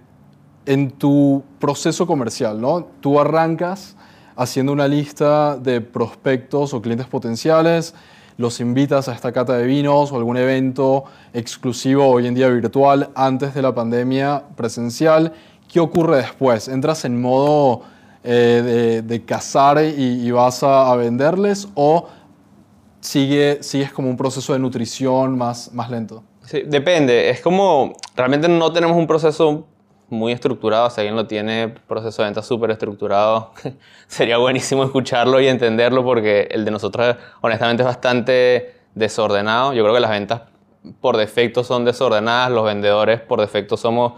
en 0.65 0.91
tu 0.91 1.43
proceso 1.59 2.05
comercial, 2.05 2.59
¿no? 2.59 2.87
Tú 2.99 3.19
arrancas 3.19 3.95
haciendo 4.35 4.71
una 4.71 4.87
lista 4.87 5.57
de 5.57 5.81
prospectos 5.81 6.73
o 6.73 6.81
clientes 6.81 7.07
potenciales, 7.07 7.93
los 8.37 8.59
invitas 8.59 9.07
a 9.07 9.13
esta 9.13 9.31
cata 9.31 9.55
de 9.57 9.65
vinos 9.65 10.11
o 10.11 10.17
algún 10.17 10.37
evento 10.37 11.03
exclusivo 11.33 12.07
hoy 12.07 12.27
en 12.27 12.33
día 12.33 12.49
virtual 12.49 13.09
antes 13.13 13.53
de 13.53 13.61
la 13.61 13.75
pandemia 13.75 14.43
presencial 14.55 15.33
¿Qué 15.73 15.79
ocurre 15.79 16.17
después? 16.17 16.67
¿Entras 16.67 17.03
en 17.03 17.19
modo 17.19 17.81
eh, 18.23 19.01
de, 19.03 19.25
cazar 19.25 19.83
y, 19.83 20.29
vas 20.29 20.61
a, 20.61 20.95
venderles 20.95 21.67
o 21.73 22.09
sigue, 23.01 23.57
sigues 23.63 23.91
como 23.91 24.07
un 24.07 24.15
proceso 24.15 24.53
de 24.53 24.59
nutrición 24.59 25.35
más, 25.35 25.73
más 25.73 25.89
lento? 25.89 26.23
Depende. 26.67 27.31
Es 27.31 27.41
como, 27.41 27.93
realmente 28.15 28.47
no 28.47 28.71
tenemos 28.71 28.95
un 28.95 29.07
proceso 29.07 29.65
muy 30.09 30.31
estructurado. 30.31 30.91
Si 30.91 31.01
alguien 31.01 31.15
lo 31.15 31.25
tiene, 31.25 31.69
proceso 31.69 32.21
de 32.21 32.27
venta 32.27 32.43
súper 32.43 32.69
estructurado, 32.69 33.53
sería 34.07 34.37
buenísimo 34.37 34.83
escucharlo 34.83 35.41
y 35.41 35.47
entenderlo 35.47 36.03
porque 36.03 36.49
el 36.51 36.65
de 36.65 36.69
nosotros 36.69 37.15
honestamente 37.41 37.81
es 37.81 37.87
bastante 37.87 38.75
desordenado. 38.93 39.73
Yo 39.73 39.81
creo 39.81 39.95
que 39.95 40.01
las 40.01 40.11
ventas 40.11 40.41
por 41.01 41.17
defecto 41.17 41.63
son 41.63 41.83
desordenadas, 41.83 42.51
los 42.51 42.63
vendedores 42.63 43.21
por 43.21 43.41
defecto 43.41 43.75
somos 43.75 44.13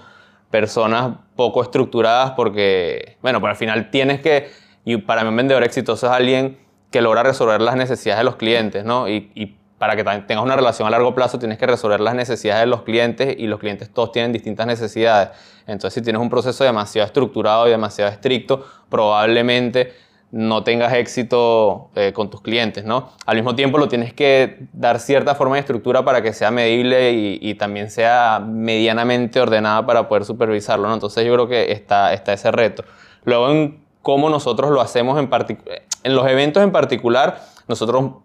personas 0.49 1.17
poco 1.35 1.61
estructuradas 1.61 2.31
porque, 2.31 3.17
bueno, 3.21 3.39
pero 3.39 3.51
al 3.51 3.57
final 3.57 3.89
tienes 3.91 4.21
que, 4.21 4.49
y 4.83 4.97
para 4.97 5.23
mí 5.23 5.29
un 5.29 5.35
vendedor 5.35 5.63
exitoso 5.63 6.07
es 6.07 6.13
alguien 6.13 6.57
que 6.91 7.01
logra 7.01 7.23
resolver 7.23 7.61
las 7.61 7.75
necesidades 7.75 8.19
de 8.19 8.23
los 8.23 8.35
clientes, 8.35 8.85
¿no? 8.85 9.09
Y, 9.09 9.31
y 9.35 9.57
para 9.77 9.95
que 9.95 10.03
tengas 10.03 10.43
una 10.43 10.55
relación 10.55 10.87
a 10.87 10.91
largo 10.91 11.13
plazo 11.13 11.37
tienes 11.37 11.57
que 11.57 11.67
resolver 11.67 11.99
las 11.99 12.15
necesidades 12.15 12.61
de 12.61 12.67
los 12.67 12.83
clientes 12.83 13.35
y 13.37 13.47
los 13.47 13.59
clientes 13.59 13.91
todos 13.93 14.11
tienen 14.11 14.31
distintas 14.31 14.65
necesidades. 14.65 15.29
Entonces, 15.67 15.93
si 15.93 16.01
tienes 16.01 16.21
un 16.21 16.29
proceso 16.29 16.63
demasiado 16.63 17.05
estructurado 17.05 17.67
y 17.67 17.71
demasiado 17.71 18.09
estricto, 18.09 18.65
probablemente 18.89 19.93
no 20.31 20.63
tengas 20.63 20.93
éxito 20.93 21.89
eh, 21.95 22.11
con 22.13 22.29
tus 22.29 22.41
clientes, 22.41 22.83
¿no? 22.83 23.09
Al 23.25 23.35
mismo 23.35 23.55
tiempo 23.55 23.77
lo 23.77 23.87
tienes 23.87 24.13
que 24.13 24.67
dar 24.73 24.99
cierta 24.99 25.35
forma 25.35 25.55
de 25.55 25.61
estructura 25.61 26.03
para 26.03 26.21
que 26.21 26.33
sea 26.33 26.51
medible 26.51 27.13
y, 27.13 27.55
también 27.55 27.89
sea 27.89 28.43
medianamente 28.45 29.39
ordenada 29.39 29.85
para 29.85 30.09
poder 30.09 30.25
supervisarlo, 30.25 30.87
¿no? 30.87 30.93
Entonces 30.93 31.25
yo 31.25 31.33
creo 31.33 31.47
que 31.47 31.71
está, 31.71 32.13
está 32.13 32.33
ese 32.33 32.51
reto. 32.51 32.83
Luego 33.23 33.49
en 33.49 33.85
cómo 34.01 34.29
nosotros 34.29 34.71
lo 34.71 34.81
hacemos 34.81 35.17
en 35.19 35.29
particular, 35.29 35.83
en 36.03 36.15
los 36.15 36.27
eventos 36.27 36.61
en 36.61 36.71
particular, 36.71 37.39
nosotros 37.67 38.15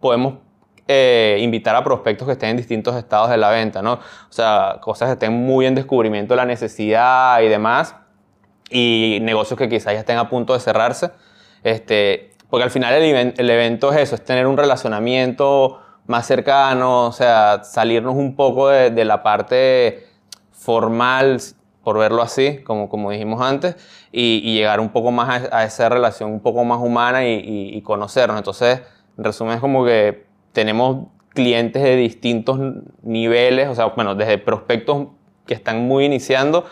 podemos 0.00 0.34
eh, 0.86 1.38
invitar 1.40 1.74
a 1.74 1.82
prospectos 1.82 2.26
que 2.26 2.32
estén 2.32 2.50
en 2.50 2.56
distintos 2.56 2.94
estados 2.94 3.30
de 3.30 3.36
la 3.36 3.50
venta, 3.50 3.82
¿no? 3.82 3.94
O 3.94 4.32
sea, 4.32 4.78
cosas 4.80 5.08
que 5.08 5.12
estén 5.14 5.32
muy 5.32 5.66
en 5.66 5.74
descubrimiento 5.74 6.34
de 6.34 6.36
la 6.36 6.46
necesidad 6.46 7.40
y 7.42 7.48
demás, 7.48 7.96
y 8.70 9.18
negocios 9.22 9.58
que 9.58 9.68
quizás 9.68 9.94
ya 9.94 10.00
estén 10.00 10.18
a 10.18 10.28
punto 10.28 10.52
de 10.52 10.60
cerrarse 10.60 11.10
este, 11.62 12.30
porque 12.50 12.64
al 12.64 12.70
final 12.70 12.94
el, 12.94 13.50
evento 13.50 13.92
es 13.92 14.00
eso, 14.00 14.14
es 14.14 14.24
tener 14.24 14.46
un 14.46 14.56
relacionamiento 14.56 15.80
más 16.06 16.26
cercano, 16.26 17.06
o 17.06 17.12
sea, 17.12 17.62
salirnos 17.64 18.14
un 18.14 18.34
poco 18.34 18.68
de, 18.68 19.04
la 19.04 19.22
parte 19.22 20.06
formal, 20.52 21.40
por 21.84 21.98
verlo 21.98 22.22
así, 22.22 22.62
como, 22.64 22.88
como 22.88 23.10
dijimos 23.10 23.42
antes, 23.42 23.76
y, 24.10 24.40
llegar 24.52 24.80
un 24.80 24.88
poco 24.88 25.10
más 25.10 25.48
a, 25.52 25.64
esa 25.64 25.88
relación 25.88 26.32
un 26.32 26.40
poco 26.40 26.64
más 26.64 26.80
humana 26.80 27.26
y, 27.26 27.80
conocernos. 27.82 28.38
Entonces, 28.38 28.80
en 29.16 29.24
resumen, 29.24 29.54
es 29.54 29.60
como 29.60 29.84
que 29.84 30.24
tenemos 30.52 31.08
clientes 31.30 31.82
de 31.82 31.96
distintos 31.96 32.58
niveles, 33.02 33.68
o 33.68 33.74
sea, 33.74 33.86
bueno, 33.86 34.14
desde 34.14 34.38
prospectos 34.38 35.08
que 35.46 35.54
están 35.54 35.86
muy 35.86 36.04
iniciando 36.04 36.64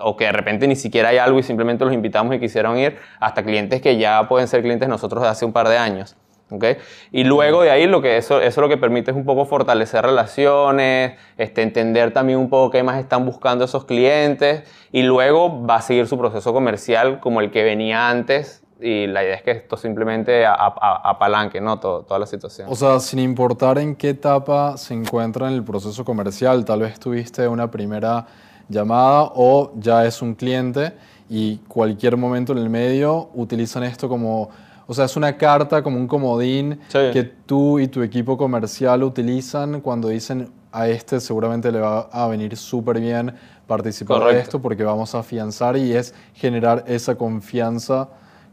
o 0.00 0.16
que 0.16 0.24
de 0.24 0.32
repente 0.32 0.66
ni 0.66 0.76
siquiera 0.76 1.10
hay 1.10 1.18
algo 1.18 1.38
y 1.38 1.42
simplemente 1.42 1.84
los 1.84 1.94
invitamos 1.94 2.34
y 2.34 2.40
quisieron 2.40 2.78
ir, 2.78 2.98
hasta 3.20 3.42
clientes 3.42 3.80
que 3.80 3.96
ya 3.96 4.28
pueden 4.28 4.48
ser 4.48 4.62
clientes 4.62 4.88
nosotros 4.88 5.22
de 5.22 5.28
hace 5.28 5.44
un 5.44 5.52
par 5.52 5.68
de 5.68 5.78
años. 5.78 6.16
¿okay? 6.50 6.76
Y 7.12 7.24
luego 7.24 7.62
de 7.62 7.70
ahí 7.70 7.86
lo 7.86 8.02
que 8.02 8.16
eso, 8.16 8.40
eso 8.40 8.60
lo 8.60 8.68
que 8.68 8.76
permite 8.76 9.10
es 9.10 9.16
un 9.16 9.24
poco 9.24 9.46
fortalecer 9.46 10.04
relaciones, 10.04 11.18
este, 11.36 11.62
entender 11.62 12.12
también 12.12 12.38
un 12.38 12.48
poco 12.48 12.70
qué 12.70 12.82
más 12.82 12.98
están 12.98 13.24
buscando 13.24 13.64
esos 13.64 13.84
clientes 13.84 14.62
y 14.92 15.02
luego 15.02 15.64
va 15.64 15.76
a 15.76 15.82
seguir 15.82 16.06
su 16.06 16.18
proceso 16.18 16.52
comercial 16.52 17.20
como 17.20 17.40
el 17.40 17.50
que 17.50 17.62
venía 17.62 18.08
antes 18.08 18.64
y 18.80 19.06
la 19.06 19.22
idea 19.24 19.36
es 19.36 19.42
que 19.42 19.52
esto 19.52 19.76
simplemente 19.76 20.44
apalanque 20.46 21.60
¿no? 21.60 21.78
toda 21.78 22.18
la 22.18 22.26
situación. 22.26 22.68
O 22.70 22.74
sea, 22.74 23.00
sin 23.00 23.20
importar 23.20 23.78
en 23.78 23.94
qué 23.94 24.10
etapa 24.10 24.76
se 24.76 24.94
encuentra 24.94 25.48
en 25.48 25.54
el 25.54 25.64
proceso 25.64 26.04
comercial, 26.04 26.64
tal 26.64 26.80
vez 26.80 26.98
tuviste 26.98 27.46
una 27.48 27.70
primera 27.70 28.26
llamada 28.68 29.32
o 29.34 29.72
ya 29.76 30.04
es 30.06 30.22
un 30.22 30.34
cliente 30.34 30.92
y 31.28 31.56
cualquier 31.68 32.16
momento 32.16 32.52
en 32.52 32.58
el 32.58 32.70
medio 32.70 33.30
utilizan 33.34 33.82
esto 33.84 34.08
como, 34.08 34.50
o 34.86 34.94
sea, 34.94 35.06
es 35.06 35.16
una 35.16 35.36
carta 35.36 35.82
como 35.82 35.98
un 35.98 36.06
comodín 36.06 36.80
que 36.90 37.24
tú 37.24 37.78
y 37.78 37.88
tu 37.88 38.02
equipo 38.02 38.36
comercial 38.36 39.02
utilizan 39.02 39.80
cuando 39.80 40.08
dicen 40.08 40.50
a 40.72 40.88
este 40.88 41.20
seguramente 41.20 41.70
le 41.70 41.78
va 41.78 42.08
a 42.10 42.26
venir 42.26 42.56
súper 42.56 43.00
bien 43.00 43.34
participar 43.66 44.24
de 44.24 44.40
esto 44.40 44.60
porque 44.60 44.82
vamos 44.82 45.14
a 45.14 45.20
afianzar 45.20 45.76
y 45.76 45.92
es 45.92 46.14
generar 46.34 46.84
esa 46.88 47.14
confianza 47.14 48.08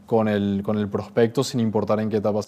con 0.06 0.28
el, 0.28 0.62
con 0.64 0.78
el 0.78 0.88
prospecto 0.88 1.42
sin 1.42 1.60
importar 1.60 1.98
en 2.00 2.08
qué 2.08 2.18
etapa. 2.18 2.40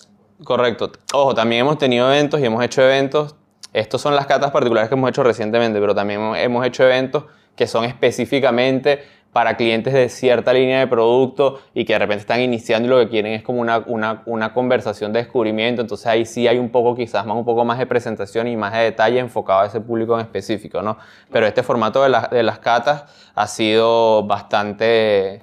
Correcto. 0.45 0.93
Ojo, 1.13 1.35
también 1.35 1.63
hemos 1.63 1.79
tenido 1.79 2.07
eventos 2.13 2.41
y 2.41 2.45
hemos 2.45 2.63
hecho 2.65 2.83
eventos. 2.83 3.35
Estos 3.73 4.01
son 4.01 4.15
las 4.15 4.27
cartas 4.27 4.51
particulares 4.53 4.89
que 4.89 4.95
hemos 4.95 5.11
hecho 5.11 5.25
recientemente, 5.25 5.81
pero 5.81 5.95
también 5.95 6.21
hemos 6.37 6.65
hecho 6.65 6.85
eventos 6.85 7.25
que 7.57 7.67
son 7.67 7.85
específicamente 7.85 9.03
para 9.33 9.57
clientes 9.57 9.93
de 9.93 10.09
cierta 10.09 10.53
línea 10.53 10.79
de 10.79 10.87
producto 10.87 11.61
y 11.75 11.85
que 11.85 11.93
de 11.95 11.99
repente 11.99 12.21
están 12.21 12.41
iniciando 12.41 12.87
y 12.87 12.91
lo 12.91 12.99
que 13.01 13.09
quieren 13.09 13.33
es 13.33 13.43
como 13.43 13.61
una, 13.61 13.79
una, 13.79 14.23
una, 14.27 14.55
conversación 14.55 15.13
de 15.13 15.19
descubrimiento. 15.19 15.83
Entonces 15.83 16.07
ahí 16.07 16.25
sí 16.25 16.47
hay 16.47 16.59
un 16.59 16.71
poco, 16.71 16.95
quizás 16.95 17.27
más 17.27 17.37
un 17.37 17.45
poco 17.45 17.65
más 17.65 17.79
de 17.79 17.87
presentación 17.87 18.47
y 18.47 18.57
más 18.57 18.73
de 18.73 18.79
detalle 18.79 19.19
enfocado 19.19 19.63
a 19.63 19.67
ese 19.67 19.81
público 19.81 20.15
en 20.15 20.21
específico, 20.21 20.83
¿no? 20.83 20.99
Pero 21.33 21.47
este 21.49 21.65
formato 21.65 22.05
de, 22.05 22.17
de 22.31 22.43
las 22.45 22.61
catas 22.61 23.33
ha 23.35 23.47
sido 23.49 24.23
bastante 24.23 25.41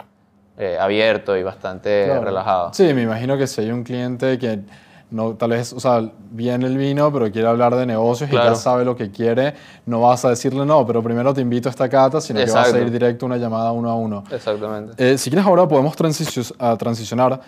eh, 0.57 0.77
abierto 0.79 1.35
y 1.35 1.43
bastante 1.43 2.19
relajado. 2.19 2.73
Sí, 2.73 2.93
me 2.93 3.01
imagino 3.01 3.37
que 3.37 3.47
si 3.47 3.61
hay 3.61 3.71
un 3.71 3.83
cliente 3.83 4.37
que 4.37 4.59
no, 5.11 5.35
tal 5.35 5.51
vez, 5.51 5.73
o 5.73 5.79
sea, 5.79 6.09
viene 6.31 6.65
el 6.67 6.77
vino, 6.77 7.11
pero 7.11 7.29
quiere 7.29 7.47
hablar 7.47 7.75
de 7.75 7.85
negocios 7.85 8.29
y 8.31 8.33
ya 8.33 8.55
sabe 8.55 8.85
lo 8.85 8.95
que 8.95 9.11
quiere, 9.11 9.53
no 9.85 9.99
vas 9.99 10.23
a 10.23 10.29
decirle 10.29 10.65
no, 10.65 10.87
pero 10.87 11.03
primero 11.03 11.33
te 11.33 11.41
invito 11.41 11.67
a 11.67 11.71
esta 11.71 11.89
cata, 11.89 12.21
sino 12.21 12.39
que 12.39 12.49
vas 12.49 12.73
a 12.73 12.79
ir 12.79 12.89
directo 12.89 13.25
a 13.25 13.27
una 13.27 13.37
llamada 13.37 13.73
uno 13.73 13.89
a 13.89 13.95
uno. 13.95 14.23
Exactamente. 14.31 14.93
Eh, 14.97 15.17
si 15.17 15.29
quieres 15.29 15.45
ahora 15.45 15.67
podemos 15.67 15.95
transicionar 15.97 17.41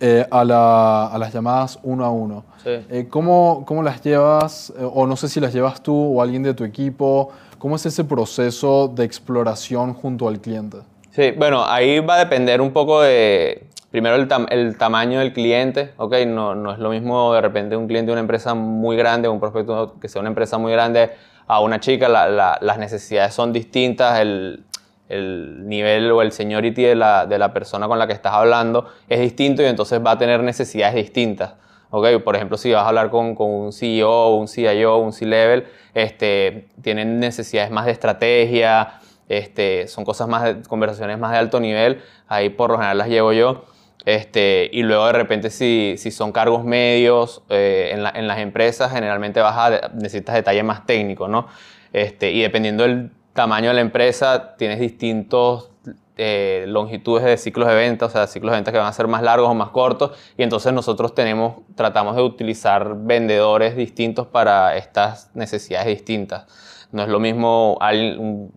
eh, 0.00 0.26
a, 0.30 0.44
la, 0.44 1.06
a, 1.08 1.18
las 1.18 1.32
llamadas 1.32 1.78
uno 1.82 2.06
a 2.06 2.10
uno. 2.10 2.44
Sí. 2.64 2.70
Eh, 2.88 3.06
¿cómo, 3.10 3.64
¿cómo, 3.66 3.82
las 3.82 4.00
llevas, 4.02 4.72
o 4.80 5.06
no 5.06 5.14
sé 5.14 5.28
si 5.28 5.40
las 5.40 5.52
llevas 5.52 5.82
tú 5.82 5.94
o 5.94 6.22
alguien 6.22 6.42
de 6.42 6.54
tu 6.54 6.64
equipo? 6.64 7.30
¿Cómo 7.58 7.76
es 7.76 7.84
ese 7.84 8.02
proceso 8.04 8.88
de 8.88 9.04
exploración 9.04 9.92
junto 9.92 10.26
al 10.26 10.40
cliente? 10.40 10.78
Sí, 11.10 11.32
bueno, 11.32 11.66
ahí 11.66 11.98
va 12.00 12.14
a 12.14 12.18
depender 12.20 12.60
un 12.60 12.72
poco 12.72 13.02
de 13.02 13.66
primero 13.90 14.16
el, 14.16 14.76
tamaño 14.78 15.20
del 15.20 15.32
cliente, 15.32 15.92
¿ok? 15.96 16.14
No, 16.26 16.54
no, 16.54 16.72
es 16.72 16.78
lo 16.78 16.90
mismo 16.90 17.34
de 17.34 17.40
repente 17.40 17.76
un 17.76 17.86
cliente 17.86 18.06
de 18.06 18.12
una 18.12 18.20
empresa 18.20 18.54
muy 18.54 18.96
grande, 18.96 19.28
un 19.28 19.40
prospecto 19.40 19.96
que 20.00 20.08
sea 20.08 20.20
una 20.20 20.28
empresa 20.28 20.58
muy 20.58 20.72
grande, 20.72 21.10
a 21.46 21.60
una 21.60 21.80
chica, 21.80 22.08
las 22.08 22.78
necesidades 22.78 23.34
son 23.34 23.52
distintas, 23.52 24.20
el, 24.20 24.64
el, 25.08 25.66
nivel 25.68 26.12
o 26.12 26.22
el 26.22 26.30
seniority 26.30 26.82
de 26.82 26.94
la, 26.94 27.26
de 27.26 27.38
la 27.38 27.52
persona 27.52 27.88
con 27.88 27.98
la 27.98 28.06
que 28.06 28.12
estás 28.12 28.34
hablando 28.34 28.86
es 29.08 29.18
distinto 29.18 29.60
y 29.60 29.66
entonces 29.66 30.00
va 30.04 30.12
a 30.12 30.18
tener 30.18 30.44
necesidades 30.44 30.94
distintas. 30.94 31.54
Okay, 31.92 32.20
por 32.20 32.36
ejemplo, 32.36 32.56
si 32.56 32.70
vas 32.70 32.84
a 32.84 32.88
hablar 32.88 33.10
con, 33.10 33.34
con 33.34 33.50
un 33.50 33.72
CEO, 33.72 34.36
un 34.36 34.46
CIO, 34.46 34.98
un 34.98 35.12
C-Level, 35.12 35.66
este, 35.92 36.68
tienen 36.82 37.18
necesidades 37.18 37.72
más 37.72 37.86
de 37.86 37.90
estrategia, 37.90 39.00
este, 39.28 39.88
son 39.88 40.04
cosas 40.04 40.28
más 40.28 40.54
conversaciones 40.68 41.18
más 41.18 41.32
de 41.32 41.38
alto 41.38 41.58
nivel, 41.58 42.00
ahí 42.28 42.48
por 42.48 42.70
lo 42.70 42.76
general 42.76 42.98
las 42.98 43.08
llevo 43.08 43.32
yo. 43.32 43.64
Este, 44.04 44.70
y 44.72 44.82
luego 44.82 45.06
de 45.06 45.12
repente 45.12 45.50
si, 45.50 45.94
si 45.98 46.10
son 46.10 46.32
cargos 46.32 46.64
medios 46.64 47.42
eh, 47.50 47.90
en, 47.92 48.28
las 48.28 48.38
empresas, 48.38 48.92
generalmente 48.92 49.40
vas 49.40 49.56
a, 49.56 49.88
necesitas 49.94 50.34
detalle 50.34 50.62
más 50.62 50.86
técnico, 50.86 51.28
¿no? 51.28 51.48
Este, 51.92 52.30
y 52.30 52.40
dependiendo 52.40 52.84
del 52.84 53.10
tamaño 53.34 53.68
de 53.68 53.74
la 53.74 53.80
empresa, 53.80 54.56
tienes 54.56 54.80
distintos 54.80 55.70
eh, 56.16 56.64
longitudes 56.68 57.24
de 57.24 57.36
ciclos 57.36 57.68
de 57.68 57.74
venta, 57.74 58.06
o 58.06 58.10
sea, 58.10 58.26
ciclos 58.26 58.52
de 58.52 58.58
venta 58.58 58.72
que 58.72 58.78
van 58.78 58.86
a 58.86 58.92
ser 58.92 59.06
más 59.06 59.22
largos 59.22 59.48
o 59.48 59.54
más 59.54 59.70
cortos, 59.70 60.12
y 60.36 60.42
entonces 60.42 60.72
nosotros 60.72 61.14
tenemos, 61.14 61.62
tratamos 61.74 62.16
de 62.16 62.22
utilizar 62.22 62.94
vendedores 62.94 63.76
distintos 63.76 64.26
para 64.26 64.76
estas 64.76 65.30
necesidades 65.34 65.86
distintas. 65.86 66.46
No 66.92 67.02
es 67.02 67.08
lo 67.08 67.20
mismo 67.20 67.78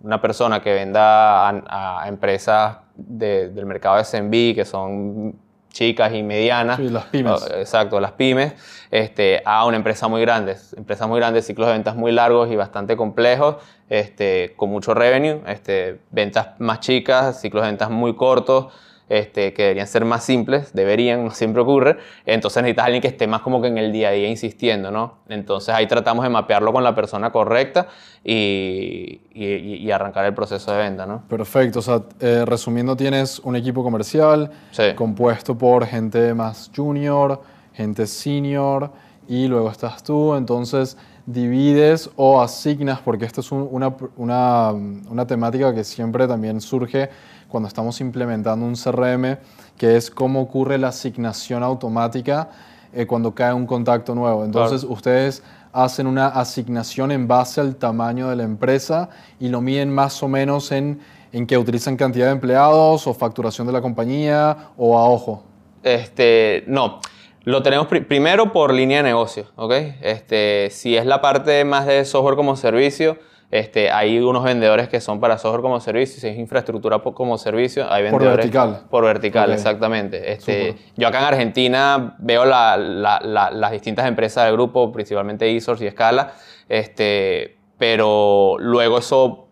una 0.02 0.22
persona 0.22 0.62
que 0.62 0.74
venda 0.74 1.50
a, 1.50 2.08
empresas 2.08 2.78
del 2.96 3.66
mercado 3.66 3.98
de 3.98 4.06
SMB, 4.06 4.56
que 4.56 4.66
son 4.66 5.36
chicas 5.74 6.13
y 6.13 6.24
medianas. 6.24 6.78
Sí, 6.78 6.90
las 6.90 7.06
pymes. 7.06 7.50
Exacto, 7.56 8.00
las 8.00 8.13
pymes, 8.13 8.54
este, 8.92 9.42
a 9.44 9.66
una 9.66 9.75
empresa 9.75 10.08
muy 10.08 10.22
grande. 10.22 10.56
Empresas 10.78 11.08
muy 11.08 11.20
grandes, 11.20 11.46
ciclos 11.46 11.68
de 11.68 11.74
ventas 11.74 11.96
muy 11.96 12.12
largos 12.12 12.50
y 12.52 12.56
bastante 12.56 12.96
complejos, 12.96 13.58
este, 13.90 14.54
con 14.56 14.70
mucho 14.70 14.94
revenue, 14.94 15.42
este, 15.48 16.00
ventas 16.12 16.60
más 16.60 16.80
chicas, 16.80 17.42
ciclos 17.42 17.63
de 17.63 17.70
ventas 17.70 17.90
muy 17.90 18.16
cortos, 18.16 18.68
este, 19.10 19.54
que 19.54 19.64
deberían 19.64 19.88
ser 19.88 20.06
más 20.06 20.24
simples, 20.24 20.74
deberían, 20.74 21.26
no 21.26 21.32
siempre 21.32 21.62
ocurre, 21.62 21.98
entonces 22.26 22.64
necesitas 22.64 22.84
a 22.84 22.86
alguien 22.86 23.02
que 23.02 23.10
esté 23.10 23.28
más 23.28 23.42
como 23.42 23.62
que 23.62 23.68
en 23.68 23.78
el 23.78 23.92
día 23.92 24.10
a 24.10 24.12
día 24.12 24.28
insistiendo, 24.28 24.92
¿no? 24.92 25.16
Entonces 25.28 25.74
ahí 25.76 25.88
tratamos 25.88 26.24
de 26.24 26.30
mapearlo 26.30 26.72
con 26.72 26.84
la 26.84 26.96
persona 26.96 27.32
correcta 27.32 27.88
y, 28.24 29.22
y, 29.34 29.92
arrancar 29.92 30.26
el 30.26 30.34
proceso 30.34 30.72
de 30.72 30.78
venta, 30.78 31.06
¿no? 31.06 31.24
Perfecto, 31.28 31.80
o 31.80 31.82
sea, 31.82 32.02
eh, 32.20 32.44
resumiendo, 32.46 32.96
tienes 32.96 33.40
un 33.40 33.56
equipo 33.56 33.84
comercial 33.84 34.50
compuesto 34.96 35.58
por 35.58 35.86
gente 35.86 36.34
más 36.34 36.72
junior, 36.76 37.42
gente 37.74 38.08
senior 38.08 38.92
y 39.28 39.48
luego 39.48 39.70
estás 39.70 40.04
tú, 40.04 40.36
entonces 40.36 40.98
divides 41.26 42.10
o 42.16 42.42
asignas, 42.42 43.00
porque 43.00 43.26
esto 43.26 43.42
es 43.42 43.52
una, 43.52 43.94
una, 44.18 44.72
una 44.72 45.28
temática 45.28 45.74
que 45.74 45.84
siempre 45.84 46.28
también 46.28 46.60
surge 46.60 47.10
cuando 47.54 47.68
estamos 47.68 48.02
implementando 48.02 48.66
un 48.66 48.74
CRM, 48.74 49.38
que 49.78 49.96
es 49.96 50.10
cómo 50.10 50.42
ocurre 50.42 50.80
la 50.80 50.88
asignación 50.88 51.62
automática 51.62 52.50
eh, 52.92 53.06
cuando 53.06 53.36
cae 53.36 53.54
un 53.54 53.68
contacto 53.68 54.16
nuevo. 54.16 54.44
Entonces, 54.44 54.84
ustedes 54.84 55.44
hacen 55.72 56.08
una 56.08 56.30
asignación 56.30 57.12
en 57.12 57.28
base 57.28 57.62
al 57.62 57.76
tamaño 57.76 58.28
de 58.32 58.38
la 58.38 58.42
empresa 58.42 59.10
y 59.40 59.50
lo 59.50 59.62
miden 59.62 59.94
más 59.94 60.24
o 60.24 60.28
menos 60.28 60.72
en, 60.72 61.00
en 61.32 61.46
que 61.46 61.56
utilizan 61.56 61.96
cantidad 61.96 62.26
de 62.26 62.32
empleados 62.32 63.06
o 63.06 63.14
facturación 63.14 63.68
de 63.68 63.74
la 63.74 63.82
compañía 63.82 64.70
o 64.76 64.98
a 64.98 65.08
ojo. 65.08 65.44
Este, 65.84 66.64
no. 66.66 67.02
Lo 67.44 67.62
tenemos 67.62 67.86
primero 67.86 68.52
por 68.52 68.74
línea 68.74 68.98
de 68.98 69.04
negocio, 69.04 69.46
¿ok? 69.58 69.74
Este, 70.02 70.70
si 70.72 70.98
es 70.98 71.06
la 71.06 71.22
parte 71.22 71.64
más 71.66 71.86
de 71.86 72.04
software 72.04 72.36
como 72.36 72.56
servicio, 72.56 73.20
este, 73.54 73.92
hay 73.92 74.18
unos 74.20 74.44
vendedores 74.44 74.90
que 74.90 75.00
son 75.00 75.20
para 75.20 75.38
software 75.38 75.62
como 75.62 75.80
servicio, 75.80 76.20
si 76.20 76.28
es 76.28 76.40
infraestructura 76.40 76.98
como 76.98 77.38
servicio, 77.38 77.86
hay 77.88 78.02
vendedores... 78.02 78.30
Por 78.30 78.38
vertical. 78.38 78.82
Por 78.90 79.04
vertical, 79.06 79.52
exactamente. 79.52 80.32
Este, 80.32 80.76
yo 80.98 81.08
acá 81.08 81.20
en 81.20 81.26
Argentina 81.26 82.16
veo 82.18 82.46
las 82.46 83.72
distintas 83.72 84.08
empresas 84.08 84.46
del 84.46 84.54
grupo, 84.54 84.92
principalmente 84.92 85.56
eSource 85.56 85.86
y 85.86 85.92
Scala, 85.92 86.34
este, 86.68 87.58
pero 87.78 88.56
luego 88.58 88.98
eso 88.98 89.48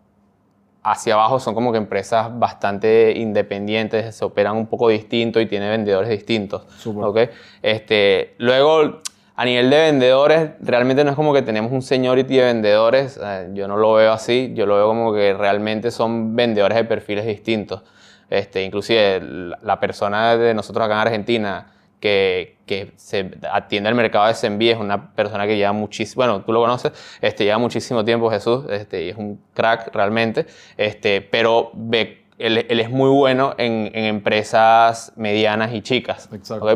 hacia 0.82 1.14
abajo 1.14 1.38
son 1.38 1.54
como 1.54 1.70
que 1.70 1.78
empresas 1.78 2.36
bastante 2.36 3.12
independientes, 3.16 4.16
se 4.16 4.24
operan 4.24 4.56
un 4.56 4.66
poco 4.66 4.88
distinto 4.88 5.40
y 5.40 5.46
tienen 5.46 5.70
vendedores 5.70 6.10
distintos. 6.10 6.66
¿okay? 6.84 7.28
Este, 7.62 8.34
luego 8.38 9.00
a 9.34 9.44
nivel 9.44 9.70
de 9.70 9.78
vendedores, 9.78 10.50
realmente 10.60 11.04
no 11.04 11.10
es 11.10 11.16
como 11.16 11.32
que 11.32 11.42
tenemos 11.42 11.72
un 11.72 11.82
seniority 11.82 12.36
de 12.36 12.44
vendedores, 12.44 13.18
yo 13.54 13.66
no 13.66 13.76
lo 13.76 13.94
veo 13.94 14.12
así, 14.12 14.52
yo 14.54 14.66
lo 14.66 14.76
veo 14.76 14.86
como 14.86 15.12
que 15.14 15.32
realmente 15.32 15.90
son 15.90 16.36
vendedores 16.36 16.76
de 16.76 16.84
perfiles 16.84 17.24
distintos. 17.24 17.82
Este, 18.28 18.62
inclusive 18.62 19.20
la 19.62 19.78
persona 19.78 20.36
de 20.36 20.54
nosotros 20.54 20.84
acá 20.84 20.94
en 20.94 21.00
Argentina 21.00 21.72
que, 22.00 22.56
que 22.66 22.92
se 22.96 23.30
atiende 23.50 23.88
al 23.88 23.94
mercado 23.94 24.26
de 24.26 24.34
SMB 24.34 24.62
es 24.62 24.78
una 24.78 25.14
persona 25.14 25.46
que 25.46 25.56
lleva 25.56 25.72
muchísimo, 25.72 26.24
bueno, 26.24 26.42
tú 26.42 26.52
lo 26.52 26.60
conoces, 26.60 26.92
este, 27.20 27.44
lleva 27.44 27.58
muchísimo 27.58 28.04
tiempo 28.04 28.30
Jesús, 28.30 28.64
este, 28.70 29.04
y 29.04 29.08
es 29.10 29.16
un 29.16 29.40
crack 29.54 29.94
realmente, 29.94 30.46
este, 30.76 31.20
pero 31.20 31.70
ve 31.74 32.21
él, 32.42 32.80
es 32.80 32.90
muy 32.90 33.10
bueno 33.10 33.54
en, 33.56 33.90
empresas 33.94 35.12
medianas 35.16 35.72
y 35.72 35.80
chicas. 35.80 36.28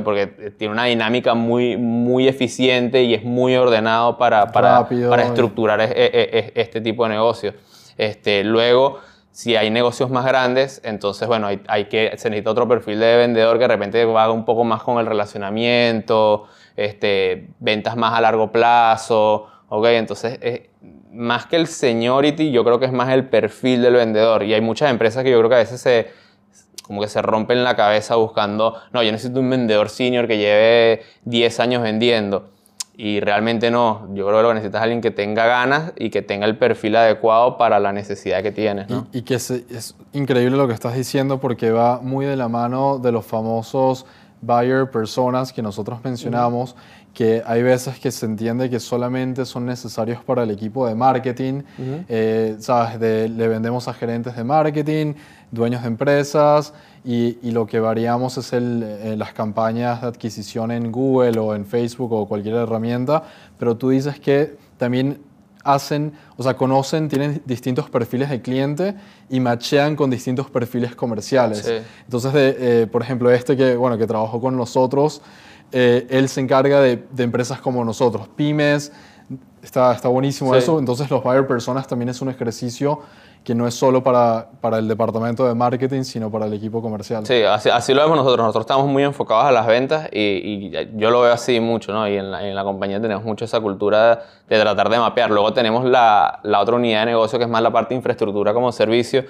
Porque 0.05 0.27
tiene 0.57 0.73
una 0.73 0.85
dinámica 0.85 1.35
muy, 1.35 1.77
muy 1.77 2.29
eficiente 2.29 3.03
y 3.03 3.15
es 3.15 3.25
muy 3.25 3.57
ordenado 3.57 4.17
para, 4.17 4.53
para, 4.53 4.89
para 4.89 5.23
estructurar 5.25 5.81
e, 5.81 5.85
e, 5.85 5.93
e, 5.95 6.53
este 6.55 6.81
tipo 6.81 7.05
de 7.05 7.11
negocio. 7.11 7.55
Este, 7.99 8.45
luego, 8.45 9.01
si 9.33 9.57
hay 9.57 9.71
negocios 9.71 10.11
más 10.11 10.25
grandes, 10.25 10.81
entonces, 10.85 11.27
bueno, 11.27 11.49
hay, 11.49 11.61
hay, 11.69 11.87
que, 11.87 12.13
se 12.17 12.31
necesita 12.31 12.51
otro 12.51 12.69
perfil 12.69 13.01
de 13.01 13.17
vendedor 13.17 13.57
que 13.59 13.65
de 13.65 13.69
repente 13.69 14.05
va 14.05 14.31
un 14.31 14.45
poco 14.45 14.65
más 14.65 14.83
con 14.83 14.99
el 14.99 15.07
relacionamiento, 15.07 16.45
este, 16.77 17.49
ventas 17.59 17.97
más 17.97 18.15
a 18.15 18.21
largo 18.21 18.53
plazo. 18.53 19.49
¿Ok? 19.69 19.87
Entonces, 19.87 20.39
eh, 20.43 20.71
más 21.13 21.47
que 21.47 21.57
el 21.57 21.67
seniority, 21.67 22.51
yo 22.51 22.65
creo 22.65 22.79
que 22.79 22.87
es 22.87 22.93
más 22.93 23.11
el 23.11 23.27
perfil 23.27 23.83
del 23.83 23.95
vendedor. 23.95 24.43
Y 24.43 24.55
hay 24.55 24.61
muchas 24.61 24.91
empresas 24.91 25.25
que 25.25 25.31
yo 25.31 25.39
creo 25.39 25.49
que 25.49 25.57
a 25.57 25.59
veces 25.59 25.81
se, 25.81 26.09
como 26.83 27.01
que 27.01 27.09
se 27.09 27.23
rompen 27.23 27.65
la 27.65 27.75
cabeza 27.77 28.17
buscando, 28.17 28.77
no, 28.93 29.03
yo 29.03 29.13
necesito 29.13 29.41
un 29.41 29.51
vendedor 29.51 29.89
senior 29.89 30.27
que 30.27 30.39
lleve 30.39 31.03
10 31.25 31.61
años 31.61 31.83
vendiendo. 31.83 32.51
Y 32.99 33.21
realmente 33.21 33.71
no, 33.71 34.09
yo 34.15 34.27
creo 34.27 34.39
que 34.39 34.43
lo 34.43 34.49
que 34.49 34.55
necesitas 34.55 34.79
es 34.79 34.83
alguien 34.85 35.01
que 35.03 35.11
tenga 35.11 35.47
ganas 35.47 35.93
y 35.97 36.09
que 36.09 36.23
tenga 36.23 36.47
el 36.47 36.57
perfil 36.57 36.97
adecuado 36.97 37.59
para 37.59 37.79
la 37.79 37.93
necesidad 37.93 38.43
que 38.43 38.53
tienes. 38.53 38.89
¿no? 38.89 39.07
Y, 39.13 39.21
que 39.21 39.35
es 39.35 39.95
increíble 40.15 40.57
lo 40.57 40.67
que 40.67 40.73
estás 40.73 40.95
diciendo 40.95 41.39
porque 41.39 41.73
va 41.73 42.01
muy 42.01 42.25
de 42.25 42.37
la 42.37 42.49
mano 42.49 42.99
de 42.99 43.13
los 43.13 43.27
famosos 43.27 44.07
buyer 44.47 44.91
personas 44.91 45.53
que 45.53 45.63
nosotros 45.63 45.99
mencionamos 46.05 46.77
que 47.17 47.43
hay 47.47 47.63
veces 47.63 47.99
que 47.99 48.11
se 48.11 48.27
entiende 48.27 48.69
que 48.69 48.79
solamente 48.79 49.47
son 49.47 49.65
necesarios 49.65 50.23
para 50.23 50.43
el 50.43 50.51
equipo 50.51 50.87
de 50.87 50.95
marketing, 50.95 51.63
eh, 52.11 52.57
¿sabes? 52.59 53.01
le 53.01 53.49
vendemos 53.49 53.89
a 53.89 53.95
gerentes 53.95 54.37
de 54.37 54.45
marketing, 54.45 55.15
dueños 55.51 55.81
de 55.81 55.89
empresas 55.89 56.75
y, 57.07 57.39
y 57.43 57.53
lo 57.53 57.67
que 57.67 57.81
variamos 57.81 58.37
es 58.37 58.53
el, 58.53 58.83
eh, 58.83 59.17
las 59.17 59.33
campañas 59.33 60.03
de 60.03 60.09
adquisición 60.09 60.71
en 60.71 60.93
Google 60.93 61.39
o 61.39 61.55
en 61.55 61.65
Facebook 61.65 62.13
o 62.13 62.29
cualquier 62.29 62.57
herramienta, 62.57 63.23
pero 63.59 63.79
tú 63.79 63.89
dices 63.89 64.21
que 64.21 64.59
también 64.77 65.23
hacen, 65.67 66.13
o 66.37 66.43
sea, 66.43 66.57
conocen, 66.57 67.09
tienen 67.09 67.43
distintos 67.45 67.91
perfiles 67.91 68.31
de 68.31 68.41
cliente 68.41 68.95
y 69.29 69.41
machean 69.41 69.97
con 69.97 70.09
distintos 70.11 70.49
perfiles 70.49 70.95
comerciales. 70.95 71.71
Entonces, 72.05 72.33
de, 72.33 72.57
eh, 72.59 72.87
por 72.87 73.03
ejemplo, 73.03 73.31
este 73.31 73.57
que, 73.57 73.77
bueno, 73.77 73.99
que 73.99 74.07
trabajó 74.07 74.41
con 74.41 74.57
nosotros, 74.57 75.21
eh, 75.73 76.07
él 76.11 76.29
se 76.29 76.41
encarga 76.41 76.81
de, 76.81 77.03
empresas 77.19 77.61
como 77.61 77.85
nosotros, 77.85 78.29
pymes, 78.29 78.93
está, 79.63 79.93
está 79.93 80.09
buenísimo 80.09 80.55
eso. 80.55 80.79
Entonces 80.79 81.11
los 81.11 81.23
buyer 81.23 81.47
personas 81.47 81.87
también 81.87 82.09
es 82.09 82.21
un 82.23 82.29
ejercicio 82.29 83.01
que 83.47 83.55
no 83.55 83.69
es 83.69 83.75
solo 83.75 84.03
para, 84.03 84.49
para 84.61 84.79
el 84.79 84.89
departamento 84.89 85.47
de 85.47 85.55
marketing, 85.55 86.03
sino 86.03 86.33
para 86.33 86.47
el 86.47 86.53
equipo 86.55 86.83
comercial. 86.83 87.25
Sí, 87.25 87.45
así, 87.45 87.71
así, 87.71 87.95
lo 87.95 88.03
vemos 88.03 88.17
nosotros. 88.17 88.45
Nosotros 88.45 88.65
estamos 88.65 88.89
muy 88.89 89.05
enfocados 89.05 89.45
a 89.45 89.53
las 89.53 89.69
ventas 89.69 90.09
y, 90.11 90.19
y 90.19 90.91
yo 90.97 91.11
lo 91.13 91.21
veo 91.21 91.33
así 91.33 91.61
mucho, 91.61 91.93
¿no? 91.93 92.09
Y 92.09 92.17
en 92.17 92.33
la, 92.33 92.45
en 92.45 92.57
la, 92.57 92.65
compañía 92.65 93.01
tenemos 93.01 93.23
mucho 93.23 93.45
esa 93.45 93.61
cultura 93.61 94.25
de, 94.49 94.59
tratar 94.59 94.89
de 94.89 94.99
mapear. 94.99 95.31
Luego 95.31 95.53
tenemos 95.53 95.85
la, 95.85 96.41
la, 96.43 96.61
otra 96.61 96.75
unidad 96.75 97.03
de 97.03 97.07
negocio 97.07 97.39
que 97.39 97.45
es 97.45 97.51
más 97.51 97.63
la 97.63 97.71
parte 97.71 97.91
de 97.91 97.99
infraestructura 97.99 98.53
como 98.53 98.73
servicio, 98.73 99.25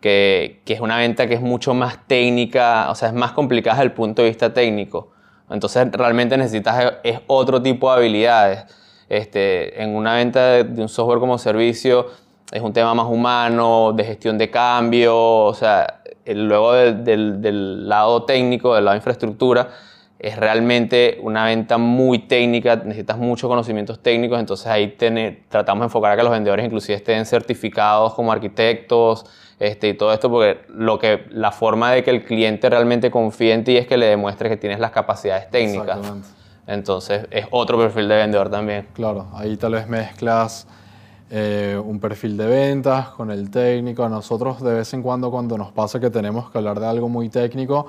que, 0.00 0.60
que 0.64 0.72
es 0.72 0.80
una 0.80 0.96
venta 0.96 1.28
que 1.28 1.34
es 1.34 1.40
mucho 1.40 1.72
más 1.72 2.04
técnica, 2.08 2.90
o 2.90 2.96
sea, 2.96 3.10
es 3.10 3.14
más 3.14 3.30
complicada 3.30 3.76
desde 3.76 3.84
el 3.84 3.92
punto 3.92 4.22
de 4.22 4.28
vista 4.28 4.52
técnico. 4.52 5.12
Entonces 5.48 5.86
realmente 5.92 6.36
necesitas 6.36 6.94
es 7.04 7.20
otro 7.28 7.62
tipo 7.62 7.92
de 7.92 7.98
habilidades. 7.98 8.64
Este, 9.08 9.80
en 9.80 9.94
una 9.94 10.16
venta 10.16 10.64
de, 10.64 10.82
un 10.82 10.88
software 10.88 11.20
como 11.20 11.38
servicio 11.38 12.06
es 12.52 12.60
un 12.60 12.72
tema 12.72 12.94
más 12.94 13.06
humano, 13.06 13.92
de 13.94 14.04
gestión 14.04 14.36
de 14.36 14.50
cambio, 14.50 15.16
o 15.16 15.54
sea, 15.54 16.02
luego 16.26 16.74
del, 16.74 17.88
lado 17.88 18.24
técnico, 18.24 18.74
del 18.74 18.84
lado 18.84 18.92
de 18.92 18.98
infraestructura, 18.98 19.70
es 20.18 20.36
realmente 20.36 21.18
una 21.22 21.46
venta 21.46 21.78
muy 21.78 22.20
técnica, 22.20 22.76
necesitas 22.76 23.16
muchos 23.16 23.48
conocimientos 23.48 24.00
técnicos, 24.00 24.38
entonces 24.38 24.66
ahí 24.66 24.96
tratamos 25.48 25.80
de 25.80 25.86
enfocar 25.86 26.12
a 26.12 26.16
que 26.16 26.22
los 26.22 26.30
vendedores 26.30 26.66
inclusive 26.66 26.94
estén 26.94 27.24
certificados 27.24 28.14
como 28.14 28.30
arquitectos, 28.30 29.24
este, 29.58 29.88
y 29.88 29.94
todo 29.94 30.12
esto, 30.12 30.28
porque, 30.28 30.60
lo 30.68 30.98
que, 30.98 31.24
la 31.30 31.52
forma 31.52 31.90
de 31.90 32.04
que 32.04 32.10
el 32.10 32.24
cliente 32.24 32.68
realmente 32.68 33.10
confíe 33.10 33.54
en 33.54 33.64
ti 33.64 33.76
es 33.78 33.86
que 33.86 33.96
le 33.96 34.06
demuestres 34.06 34.50
que 34.50 34.56
tienes 34.58 34.78
las 34.78 34.90
capacidades 34.90 35.48
técnicas. 35.50 35.98
Entonces 36.66 37.26
es 37.30 37.46
otro 37.50 37.78
perfil 37.78 38.08
de 38.08 38.16
vendedor 38.16 38.50
también. 38.50 38.88
Claro, 38.92 39.28
ahí 39.34 39.56
tal 39.56 39.72
vez 39.72 39.88
mezclas 39.88 40.66
eh, 41.34 41.80
un 41.82 41.98
perfil 41.98 42.36
de 42.36 42.44
ventas 42.44 43.08
con 43.08 43.30
el 43.30 43.50
técnico. 43.50 44.04
A 44.04 44.08
nosotros 44.10 44.60
de 44.60 44.74
vez 44.74 44.92
en 44.92 45.00
cuando 45.00 45.30
cuando 45.30 45.56
nos 45.56 45.72
pasa 45.72 45.98
que 45.98 46.10
tenemos 46.10 46.50
que 46.50 46.58
hablar 46.58 46.78
de 46.78 46.86
algo 46.86 47.08
muy 47.08 47.30
técnico, 47.30 47.86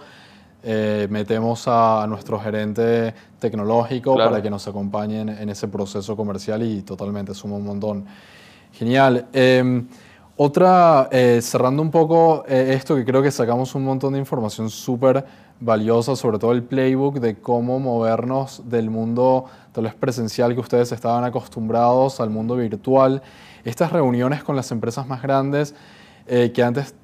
eh, 0.63 1.07
metemos 1.09 1.67
a 1.67 2.05
nuestro 2.07 2.39
gerente 2.39 3.13
tecnológico 3.39 4.15
para 4.15 4.41
que 4.41 4.49
nos 4.49 4.65
acompañen 4.69 5.27
en 5.27 5.49
ese 5.49 5.67
proceso 5.67 6.15
comercial 6.15 6.63
y 6.63 6.83
totalmente 6.83 7.33
suma 7.33 7.57
un 7.57 7.65
montón. 7.65 8.05
Genial. 8.71 9.27
Em, 9.33 9.89
Otra, 10.35 11.09
eh, 11.11 11.41
cerrando 11.43 11.83
un 11.83 11.91
poco 11.91 12.43
eh, 12.47 12.73
esto, 12.73 12.95
que 12.95 13.05
creo 13.05 13.21
que 13.21 13.29
sacamos 13.29 13.75
un 13.75 13.83
montón 13.83 14.13
de 14.13 14.19
información 14.19 14.71
súper 14.71 15.23
valiosa, 15.59 16.15
sobre 16.15 16.39
todo 16.39 16.53
el 16.53 16.63
playbook 16.63 17.19
de 17.19 17.39
cómo 17.39 17.79
movernos 17.79 18.63
del 18.67 18.89
mundo 18.89 19.45
tal 19.71 19.83
vez 19.83 19.93
presencial 19.93 20.55
que 20.55 20.59
ustedes 20.59 20.91
estaban 20.91 21.23
acostumbrados 21.23 22.19
al 22.19 22.31
mundo 22.31 22.55
virtual. 22.55 23.21
Estas 23.63 23.91
reuniones 23.91 24.43
con 24.43 24.55
las 24.55 24.71
empresas 24.71 25.07
más 25.07 25.21
grandes, 25.21 25.75
eh, 26.25 26.51
que 26.51 26.63
antes 26.63 26.95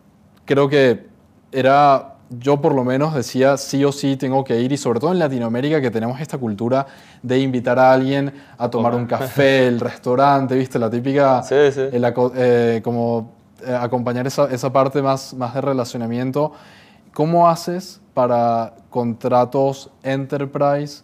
creo 0.46 0.68
que 0.68 1.06
era 1.52 2.16
yo 2.30 2.62
por 2.62 2.76
lo 2.76 2.84
menos 2.84 3.16
decía 3.16 3.58
sí 3.58 3.84
o 3.84 3.92
sí 3.92 4.16
tengo 4.16 4.44
que 4.44 4.60
ir 4.60 4.72
y 4.72 4.78
sobre 4.78 5.00
todo 5.00 5.12
en 5.12 5.20
Latinoamérica 5.20 5.82
que 5.82 5.90
tenemos 5.90 6.22
esta 6.22 6.38
cultura 6.38 6.86
de 7.24 7.40
invitar 7.40 7.80
a 7.80 7.92
alguien 7.92 8.34
a 8.58 8.70
tomar 8.70 8.94
un 8.94 9.06
café, 9.06 9.68
el 9.68 9.80
restaurante, 9.80 10.56
viste, 10.56 10.78
la 10.78 10.90
típica, 10.90 11.42
Sí, 11.44 11.56
sí. 11.72 11.82
el 11.92 12.14
eh, 12.36 12.82
como 12.84 13.32
eh, 13.66 13.74
acompañar 13.74 14.28
esa, 14.28 14.46
esa 14.52 14.72
parte 14.72 15.02
más, 15.02 15.34
más 15.34 15.54
de 15.54 15.62
relacionamiento. 15.62 16.54
¿Cómo 17.14 17.50
haces 17.50 18.00
para 18.14 18.76
contratos 18.90 19.90
enterprise 20.04 21.04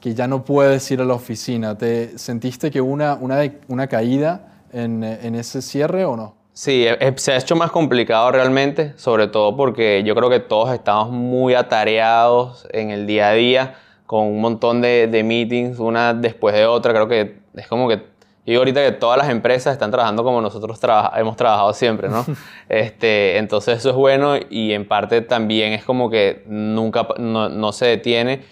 que 0.00 0.14
ya 0.14 0.26
no 0.26 0.44
puedes 0.44 0.90
ir 0.90 1.00
a 1.00 1.04
la 1.04 1.14
oficina? 1.14 1.78
¿Te 1.78 2.18
sentiste 2.18 2.70
que 2.70 2.80
una, 2.80 3.14
una, 3.14 3.38
una 3.68 3.86
caída 3.86 4.48
en, 4.72 5.04
en 5.04 5.34
ese 5.36 5.62
cierre 5.62 6.04
o 6.04 6.16
no? 6.16 6.43
Sí, 6.56 6.86
eh, 6.86 6.96
eh, 7.00 7.12
se 7.16 7.32
ha 7.32 7.36
hecho 7.36 7.56
más 7.56 7.72
complicado 7.72 8.30
realmente, 8.30 8.92
sobre 8.96 9.26
todo 9.26 9.56
porque 9.56 10.02
yo 10.04 10.14
creo 10.14 10.30
que 10.30 10.38
todos 10.40 10.72
estamos 10.72 11.10
muy 11.10 11.54
atareados 11.54 12.66
en 12.70 12.90
el 12.90 13.06
día 13.08 13.30
a 13.30 13.32
día 13.32 13.74
con 14.06 14.26
un 14.26 14.40
montón 14.40 14.80
de, 14.80 15.08
de 15.08 15.24
meetings, 15.24 15.80
una 15.80 16.14
después 16.14 16.54
de 16.54 16.66
otra. 16.66 16.92
Creo 16.92 17.08
que 17.08 17.38
es 17.54 17.66
como 17.66 17.88
que, 17.88 17.96
yo 17.96 18.02
digo 18.46 18.60
ahorita 18.60 18.84
que 18.84 18.92
todas 18.92 19.18
las 19.18 19.30
empresas 19.30 19.72
están 19.72 19.90
trabajando 19.90 20.22
como 20.22 20.40
nosotros 20.40 20.78
traba- 20.78 21.12
hemos 21.16 21.36
trabajado 21.36 21.72
siempre, 21.72 22.08
¿no? 22.08 22.24
este, 22.68 23.38
entonces 23.38 23.78
eso 23.78 23.90
es 23.90 23.96
bueno 23.96 24.34
y 24.48 24.72
en 24.74 24.86
parte 24.86 25.22
también 25.22 25.72
es 25.72 25.84
como 25.84 26.08
que 26.08 26.44
nunca, 26.46 27.08
no, 27.18 27.48
no 27.48 27.72
se 27.72 27.86
detiene 27.86 28.42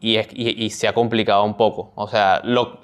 y, 0.00 0.16
es- 0.16 0.28
y- 0.34 0.62
y 0.64 0.70
se 0.70 0.88
ha 0.88 0.92
complicado 0.92 1.42
un 1.44 1.56
poco. 1.56 1.92
O 1.94 2.06
sea, 2.08 2.42
lo- 2.44 2.80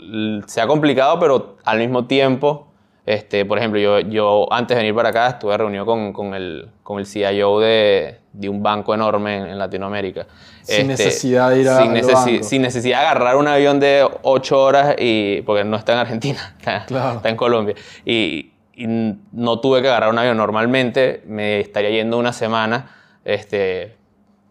se 0.46 0.62
ha 0.62 0.66
complicado, 0.66 1.18
pero 1.18 1.56
al 1.64 1.78
mismo 1.78 2.06
tiempo, 2.06 2.65
este, 3.06 3.44
por 3.46 3.56
ejemplo, 3.58 3.78
yo, 3.80 4.00
yo 4.00 4.52
antes 4.52 4.76
de 4.76 4.82
venir 4.82 4.94
para 4.94 5.10
acá 5.10 5.28
estuve 5.28 5.56
reunido 5.56 5.86
con, 5.86 6.12
con 6.12 6.34
el, 6.34 6.68
con 6.82 6.98
el 6.98 7.06
CIO 7.06 7.60
de, 7.60 8.18
de 8.32 8.48
un 8.48 8.62
banco 8.62 8.92
enorme 8.94 9.36
en, 9.38 9.46
en 9.46 9.58
Latinoamérica. 9.58 10.26
Este, 10.62 10.76
Sin 10.78 10.88
necesidad 10.88 11.50
de 11.50 11.60
ir 11.60 11.68
a- 11.68 11.80
sin, 11.82 11.92
necesi- 11.94 12.32
banco. 12.32 12.44
sin 12.44 12.62
necesidad 12.62 13.00
de 13.00 13.06
agarrar 13.06 13.36
un 13.36 13.46
avión 13.46 13.78
de 13.78 14.04
8 14.22 14.60
horas, 14.60 14.96
y, 14.98 15.40
porque 15.42 15.62
no 15.64 15.76
está 15.76 15.92
en 15.92 15.98
Argentina, 16.00 16.54
está, 16.58 16.84
Claro. 16.86 17.16
está 17.18 17.28
en 17.28 17.36
Colombia. 17.36 17.76
Y, 18.04 18.50
y 18.74 18.86
no 19.32 19.60
tuve 19.60 19.80
que 19.82 19.88
agarrar 19.88 20.10
un 20.10 20.18
avión. 20.18 20.36
Normalmente 20.36 21.22
me 21.26 21.60
estaría 21.60 21.90
yendo 21.90 22.18
una 22.18 22.32
semana, 22.32 22.90
este, 23.24 23.94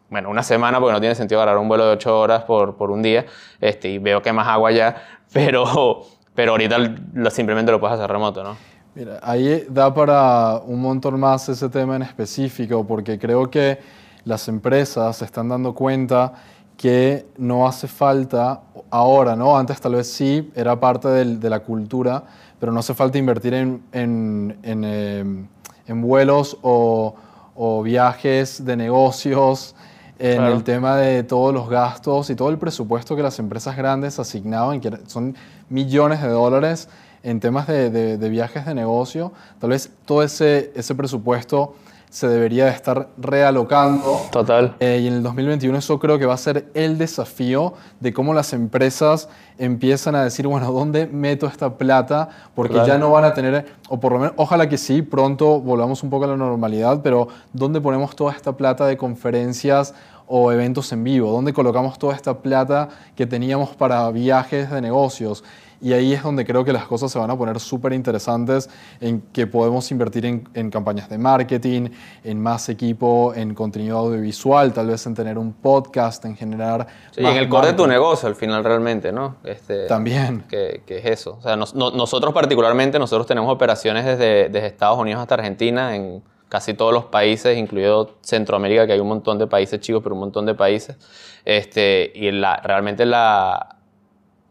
bueno, 0.09 0.29
una 0.29 0.43
semana 0.43 0.79
porque 0.79 0.93
no 0.93 0.99
tiene 1.01 1.15
sentido 1.15 1.41
agarrar 1.41 1.59
un 1.59 1.67
vuelo 1.67 1.85
de 1.87 1.91
8 1.93 2.17
horas 2.19 2.43
por, 2.45 2.77
por 2.77 2.89
un 2.91 3.01
día 3.01 3.25
este, 3.59 3.89
y 3.89 3.97
veo 3.97 4.21
que 4.21 4.31
más 4.31 4.47
agua 4.47 4.69
allá, 4.69 4.95
pero, 5.33 6.05
pero 6.36 6.52
ahorita 6.52 6.78
lo- 7.13 7.32
simplemente 7.32 7.71
lo 7.71 7.80
puedes 7.80 7.95
hacer 7.98 8.10
remoto, 8.12 8.43
¿no? 8.43 8.56
Mira, 8.93 9.19
ahí 9.24 9.65
da 9.69 9.93
para 9.93 10.58
un 10.65 10.82
montón 10.82 11.19
más 11.19 11.50
ese 11.50 11.67
tema 11.69 11.95
en 11.95 12.02
específico, 12.04 12.86
porque 12.86 13.17
creo 13.19 13.50
que 13.50 13.80
las 14.24 14.48
empresas 14.48 15.17
se 15.17 15.26
están 15.26 15.50
dando 15.50 15.74
cuenta 15.74 16.34
que 16.78 17.26
no 17.38 17.67
hace 17.67 17.88
falta 17.88 18.62
ahora, 18.89 19.36
¿no? 19.36 19.58
Antes 19.58 19.80
tal 19.82 19.95
vez 19.95 20.12
sí, 20.12 20.52
era 20.56 20.80
parte 20.80 21.08
del- 21.08 21.39
de 21.39 21.50
la 21.50 21.60
cultura, 21.62 22.24
pero 22.60 22.71
no 22.71 22.80
hace 22.80 22.93
falta 22.93 23.17
invertir 23.17 23.54
en, 23.54 23.82
en, 23.91 24.58
en, 24.63 24.84
eh, 24.86 25.45
en 25.88 26.02
vuelos 26.02 26.58
o, 26.62 27.15
o 27.56 27.82
viajes 27.84 28.63
de 28.65 28.76
negocios, 28.78 29.76
en 30.17 30.38
Claro. 30.38 30.54
el 30.56 30.63
tema 30.63 30.95
de 30.95 31.24
todos 31.24 31.54
los 31.54 31.69
gastos 31.69 32.30
y 32.30 32.36
todo 32.36 32.50
el 32.50 32.58
presupuesto 32.58 33.17
que 33.17 33.21
las 33.24 33.38
empresas 33.39 33.76
grandes 33.76 34.17
asignaban, 34.17 34.80
que 34.80 34.89
son 35.08 35.36
millones 35.69 36.21
de 36.21 36.30
dólares 36.30 36.89
en 37.23 37.39
temas 37.39 37.67
de, 37.67 37.89
de- 37.89 38.17
de 38.17 38.30
viajes 38.30 38.65
de 38.65 38.75
negocio, 38.75 39.32
tal 39.60 39.71
vez 39.71 39.89
todo 40.06 40.21
ese, 40.23 40.71
ese 40.75 40.93
presupuesto 40.95 41.75
se 42.10 42.28
debería 42.30 42.65
de 42.65 42.71
estar 42.71 43.10
realocando. 43.17 44.21
Total. 44.32 44.75
Eh, 44.80 44.99
y 45.04 45.08
en 45.08 45.15
el 45.15 45.23
2021 45.23 45.78
eso 45.80 45.99
creo 45.99 46.17
que 46.17 46.25
va 46.25 46.34
a 46.36 46.38
ser 46.38 46.69
el 46.73 46.97
desafío 46.97 47.73
de 47.99 48.13
cómo 48.13 48.34
las 48.34 48.54
empresas 48.54 49.28
empiezan 49.58 50.15
a 50.15 50.23
decir, 50.23 50.47
bueno, 50.47 50.71
¿dónde 50.71 51.08
meto 51.08 51.45
esta 51.45 51.78
plata? 51.78 52.30
Porque 52.54 52.73
Claro. 52.73 52.88
ya 52.88 52.97
no 52.97 53.12
van 53.12 53.25
a 53.25 53.34
tener, 53.34 53.65
o 53.89 53.99
por 53.99 54.13
lo 54.13 54.19
menos, 54.19 54.34
ojalá 54.38 54.69
que 54.69 54.78
sí, 54.78 55.01
pronto 55.01 55.60
volvamos 55.60 56.04
un 56.04 56.10
poco 56.10 56.23
a 56.23 56.28
la 56.28 56.38
normalidad, 56.38 57.01
pero 57.01 57.28
¿dónde 57.51 57.82
ponemos 57.82 58.15
toda 58.15 58.32
esta 58.32 58.54
plata 58.56 58.86
de 58.86 58.95
conferencias 58.95 59.93
o 60.27 60.51
eventos 60.51 60.91
en 60.91 61.03
vivo? 61.03 61.31
¿Dónde 61.31 61.53
colocamos 61.53 61.97
toda 61.99 62.15
esta 62.15 62.39
plata 62.39 62.89
que 63.15 63.25
teníamos 63.25 63.75
para 63.75 64.09
viajes 64.11 64.69
de 64.71 64.81
negocios? 64.81 65.43
Y 65.81 65.91
ahí 65.91 66.13
es 66.13 66.23
donde 66.23 66.45
creo 66.45 66.63
que 66.63 66.71
las 66.71 66.85
cosas 66.88 67.11
se 67.11 67.19
van 67.19 67.29
a 67.29 67.38
poner 67.38 67.59
súper 67.59 67.91
interesantes 67.93 68.69
en 69.01 69.21
que 69.33 69.45
podemos 69.45 69.91
invertir 69.91 70.25
en, 70.25 70.47
en 70.53 70.71
campañas 70.71 71.09
de 71.09 71.17
marketing, 71.17 71.89
en 72.23 72.41
más 72.41 72.69
equipo, 72.69 73.33
en 73.35 73.53
contenido 73.53 73.97
audiovisual, 73.97 74.71
tal 74.73 74.88
vez 74.88 75.05
en 75.05 75.13
tener 75.13 75.38
un 75.38 75.51
podcast, 75.53 76.23
en 76.25 76.35
generar... 76.38 76.88
Sí, 77.11 77.21
más 77.21 77.33
en 77.33 77.38
el 77.39 77.49
core 77.49 77.67
de 77.67 77.73
tu 77.73 77.85
negocio 77.88 78.27
al 78.27 78.35
final 78.35 78.63
realmente, 78.63 79.11
¿no? 79.11 79.35
Este, 79.43 79.85
También. 79.85 80.45
Que, 80.49 80.81
que 80.88 80.99
es 80.99 81.05
eso. 81.05 81.35
O 81.39 81.41
sea, 81.41 81.55
nos- 81.57 81.75
no- 81.75 81.91
nosotros 81.91 82.33
particularmente, 82.33 82.97
nosotros 82.97 83.27
tenemos 83.27 83.51
operaciones 83.53 84.05
desde, 84.05 84.47
desde 84.49 84.67
Estados 84.67 84.97
Unidos 84.97 85.21
hasta 85.21 85.35
Argentina, 85.35 85.93
en 85.95 86.23
casi 86.49 86.73
todos 86.73 86.93
los 86.93 87.05
países, 87.05 87.58
incluido 87.58 88.15
Centroamérica, 88.21 88.86
que 88.88 88.93
hay 88.93 88.99
un 88.99 89.08
montón 89.08 89.38
de 89.38 89.47
países 89.47 89.79
chicos, 89.79 90.01
pero 90.03 90.15
un 90.15 90.21
montón 90.21 90.45
de 90.45 90.53
países. 90.55 90.97
Este, 91.43 92.12
y 92.15 92.31
la, 92.31 92.58
realmente 92.58 93.05
la, 93.05 93.77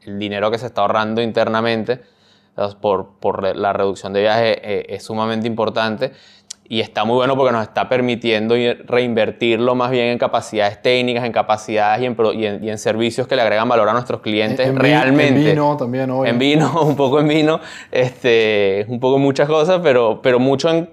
el 0.02 0.18
dinero 0.18 0.50
que 0.50 0.58
se 0.58 0.66
está 0.66 0.82
ahorrando 0.82 1.22
internamente 1.22 2.00
por, 2.80 3.18
por 3.20 3.56
la 3.56 3.72
reducción 3.72 4.12
de 4.12 4.20
viajes 4.20 4.58
eh, 4.62 4.86
es 4.88 5.02
sumamente 5.04 5.46
importante. 5.46 6.12
Y 6.66 6.80
está 6.80 7.04
muy 7.04 7.16
bueno 7.16 7.36
porque 7.36 7.52
nos 7.52 7.62
está 7.62 7.90
permitiendo 7.90 8.56
ir- 8.56 8.84
reinvertirlo 8.86 9.74
más 9.74 9.90
bien 9.90 10.06
en 10.06 10.18
capacidades 10.18 10.80
técnicas, 10.80 11.24
en 11.24 11.32
capacidades 11.32 12.00
y 12.02 12.06
en, 12.06 12.16
y 12.40 12.46
en- 12.46 12.64
y 12.64 12.70
en 12.70 12.78
servicios 12.78 13.26
que 13.26 13.36
le 13.36 13.42
agregan 13.42 13.68
valor 13.68 13.86
a 13.88 13.92
nuestros 13.92 14.20
clientes 14.22 14.66
En 14.66 14.76
realmente. 14.76 15.28
En 15.50 15.54
vino 15.56 15.76
también, 15.76 16.10
obvio. 16.10 16.30
En 16.30 16.38
vino, 16.38 16.80
un 16.82 16.96
poco 16.96 17.20
en 17.20 17.28
vino, 17.28 17.60
este, 17.92 18.86
un 18.88 18.98
poco 18.98 19.18
muchas 19.18 19.46
cosas, 19.48 19.80
pero, 19.82 20.20
pero 20.22 20.38
mucho 20.38 20.70
en 20.70 20.88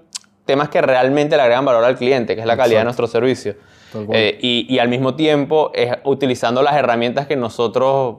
temas 0.45 0.69
que 0.69 0.81
realmente 0.81 1.35
le 1.35 1.41
agregan 1.43 1.65
valor 1.65 1.83
al 1.83 1.97
cliente, 1.97 2.35
que 2.35 2.41
es 2.41 2.47
la 2.47 2.57
calidad 2.57 2.81
de 2.81 2.89
Exacto. 2.89 3.01
nuestro 3.01 3.07
servicio. 3.07 3.55
Eh, 4.13 4.37
y, 4.41 4.65
y 4.73 4.79
al 4.79 4.87
mismo 4.87 5.15
tiempo 5.15 5.71
es 5.73 5.91
utilizando 6.03 6.63
las 6.63 6.75
herramientas 6.75 7.27
que 7.27 7.35
nosotros 7.35 8.17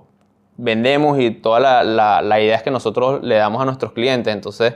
vendemos 0.56 1.18
y 1.18 1.30
toda 1.30 1.60
la, 1.60 1.82
la, 1.82 2.20
la 2.22 2.40
idea 2.40 2.56
es 2.56 2.62
que 2.62 2.70
nosotros 2.70 3.22
le 3.22 3.36
damos 3.36 3.62
a 3.62 3.64
nuestros 3.64 3.92
clientes. 3.92 4.32
Entonces, 4.32 4.74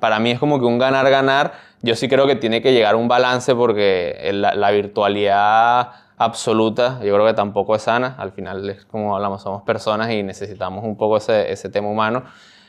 para 0.00 0.18
mí 0.18 0.32
es 0.32 0.38
como 0.38 0.58
que 0.58 0.66
un 0.66 0.78
ganar-ganar. 0.78 1.52
Yo 1.82 1.94
sí 1.94 2.08
creo 2.08 2.26
que 2.26 2.34
tiene 2.36 2.62
que 2.62 2.72
llegar 2.72 2.94
a 2.94 2.96
un 2.96 3.08
balance 3.08 3.54
porque 3.54 4.30
la, 4.32 4.54
la 4.54 4.70
virtualidad 4.70 5.90
absoluta 6.16 7.00
yo 7.02 7.12
creo 7.14 7.26
que 7.26 7.34
tampoco 7.34 7.74
es 7.76 7.82
sana. 7.82 8.16
Al 8.18 8.32
final 8.32 8.68
es 8.68 8.84
como 8.86 9.14
hablamos, 9.14 9.42
somos 9.42 9.62
personas 9.62 10.10
y 10.10 10.22
necesitamos 10.22 10.84
un 10.84 10.96
poco 10.96 11.16
ese, 11.16 11.52
ese 11.52 11.68
tema 11.68 11.88
humano. 11.88 12.24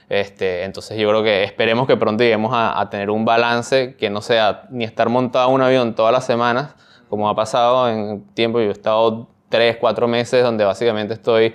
Este, 0.10 0.64
entonces 0.64 0.98
yo 0.98 1.10
creo 1.10 1.24
que 1.24 1.44
esperemos 1.44 1.88
que 1.88 1.98
pronto 1.98 2.24
lleguemos 2.24 2.54
a, 2.54 2.80
a 2.80 2.90
tener 2.90 3.10
un 3.10 3.26
balance 3.26 3.96
que 3.96 4.10
no 4.10 4.22
sea 4.22 4.66
ni 4.70 4.84
estar 4.84 5.10
montado 5.10 5.50
en 5.50 5.56
un 5.56 5.62
avión 5.64 5.96
todas 5.96 6.12
las 6.14 6.26
semanas, 6.26 6.76
como 7.10 7.28
ha 7.30 7.36
pasado 7.36 7.90
en 7.90 8.24
tiempo. 8.34 8.60
Yo 8.60 8.68
he 8.70 8.72
estado 8.72 9.28
tres, 9.50 9.78
cuatro 9.78 10.08
meses 10.08 10.44
donde 10.44 10.64
básicamente 10.64 11.14
estoy 11.16 11.54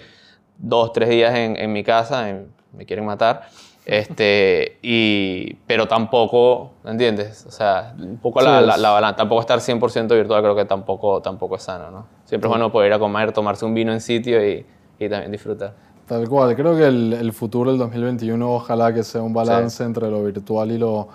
dos, 0.59 0.93
tres 0.93 1.09
días 1.09 1.35
en, 1.35 1.57
en 1.57 1.73
mi 1.73 1.85
casa, 1.85 2.29
en- 2.29 2.53
me 2.73 2.85
quieren 2.87 3.05
matar. 3.05 3.49
Este, 3.87 4.79
y, 4.83 5.55
pero 5.67 5.89
tampoco, 5.89 6.71
¿entiendes? 6.85 7.45
O 7.47 7.51
sea, 7.51 7.95
un 7.99 8.19
poco 8.19 8.41
la, 8.41 8.61
la 8.83 8.91
balanza. 8.91 9.17
Tampoco 9.17 9.41
estar 9.41 9.59
100% 9.61 10.09
virtual 10.15 10.43
creo 10.43 10.55
que 10.55 10.65
tampoco, 10.65 11.21
tampoco 11.23 11.57
es 11.57 11.63
sano, 11.63 11.91
¿no? 11.91 12.07
Siempre 12.25 12.47
es 12.47 12.51
bueno 12.51 12.71
poder 12.71 12.89
ir 12.89 12.95
a 12.95 12.99
comer, 12.99 13.33
tomarse 13.33 13.65
un 13.65 13.75
vino 13.75 13.93
en 13.93 14.01
sitio 14.01 14.47
y, 14.47 14.65
y 14.99 15.09
también 15.09 15.33
disfrutar. 15.33 15.75
Tal 16.11 16.29
cual, 16.29 16.57
creo 16.57 16.77
que 16.77 16.87
el, 16.87 17.13
el 17.13 17.33
futuro 17.33 17.71
del 17.71 17.79
2021 17.79 18.53
ojalá 18.53 18.93
que 18.93 19.05
sea 19.05 19.23
un 19.23 19.33
balance 19.33 19.85
entre 19.85 20.11
lo 20.11 20.25
virtual 20.25 20.73
y 20.73 20.77
lo, 20.77 21.07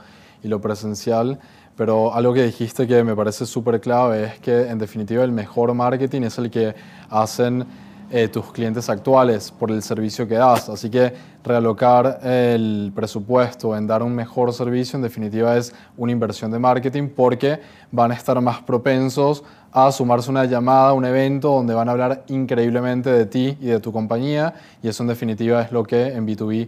y 0.41 0.47
lo 0.47 0.61
presencial, 0.61 1.37
pero 1.75 2.13
algo 2.13 2.33
que 2.33 2.43
dijiste 2.43 2.87
que 2.87 3.03
me 3.03 3.13
parece 3.13 3.45
súper 3.45 3.81
clave 3.81 4.23
es 4.23 4.39
que 4.39 4.69
en 4.69 4.79
definitiva 4.79 5.25
el 5.25 5.33
mejor 5.33 5.73
marketing 5.73 6.21
es 6.21 6.37
el 6.37 6.49
que 6.49 6.73
hacen 7.09 7.65
eh, 8.11 8.27
tus 8.27 8.51
clientes 8.51 8.89
actuales 8.89 9.51
por 9.51 9.71
el 9.71 9.81
servicio 9.81 10.27
que 10.27 10.35
das, 10.35 10.69
así 10.69 10.89
que 10.89 11.13
realocar 11.43 12.19
el 12.23 12.91
presupuesto 12.95 13.75
en 13.75 13.87
dar 13.87 14.03
un 14.03 14.13
mejor 14.13 14.53
servicio 14.53 14.97
en 14.97 15.03
definitiva 15.03 15.57
es 15.57 15.73
una 15.97 16.11
inversión 16.11 16.51
de 16.51 16.59
marketing 16.59 17.09
porque 17.09 17.59
van 17.91 18.11
a 18.11 18.15
estar 18.15 18.39
más 18.41 18.61
propensos 18.61 19.43
a 19.71 19.91
sumarse 19.91 20.29
una 20.29 20.45
llamada, 20.45 20.93
un 20.93 21.05
evento 21.05 21.49
donde 21.49 21.73
van 21.73 21.89
a 21.89 21.91
hablar 21.93 22.23
increíblemente 22.27 23.09
de 23.09 23.25
ti 23.25 23.57
y 23.59 23.67
de 23.67 23.79
tu 23.79 23.91
compañía 23.91 24.53
y 24.81 24.87
eso 24.87 25.03
en 25.03 25.07
definitiva 25.07 25.61
es 25.61 25.71
lo 25.71 25.83
que 25.83 26.07
en 26.07 26.27
B2B 26.27 26.67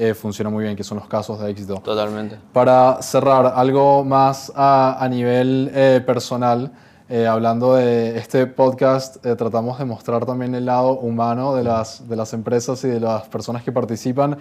eh, 0.00 0.14
funciona 0.14 0.48
muy 0.48 0.62
bien, 0.62 0.76
que 0.76 0.84
son 0.84 0.98
los 0.98 1.08
casos 1.08 1.40
de 1.40 1.50
éxito. 1.50 1.80
Totalmente. 1.84 2.38
Para 2.52 3.02
cerrar, 3.02 3.52
algo 3.56 4.04
más 4.04 4.52
a, 4.54 4.96
a 5.00 5.08
nivel 5.08 5.72
eh, 5.74 6.00
personal, 6.06 6.70
eh, 7.10 7.26
hablando 7.26 7.74
de 7.74 8.18
este 8.18 8.46
podcast, 8.46 9.24
eh, 9.24 9.34
tratamos 9.34 9.78
de 9.78 9.86
mostrar 9.86 10.26
también 10.26 10.54
el 10.54 10.66
lado 10.66 10.92
humano 10.92 11.54
de 11.54 11.64
las, 11.64 12.06
de 12.06 12.16
las 12.16 12.34
empresas 12.34 12.84
y 12.84 12.88
de 12.88 13.00
las 13.00 13.26
personas 13.28 13.62
que 13.62 13.72
participan. 13.72 14.36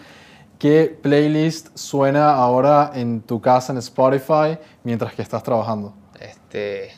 ¿Qué 0.59 0.97
playlist 1.01 1.77
suena 1.77 2.33
ahora 2.33 2.91
en 2.93 3.21
tu 3.21 3.39
casa 3.39 3.71
en 3.71 3.77
Spotify 3.77 4.57
mientras 4.83 5.13
que 5.13 5.21
estás 5.21 5.43
trabajando? 5.43 5.93
Este, 6.19 6.91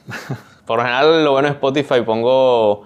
por 0.65 0.77
lo 0.77 0.85
general, 0.85 1.23
lo 1.23 1.33
bueno 1.33 1.49
es 1.49 1.53
Spotify, 1.53 2.01
pongo 2.01 2.85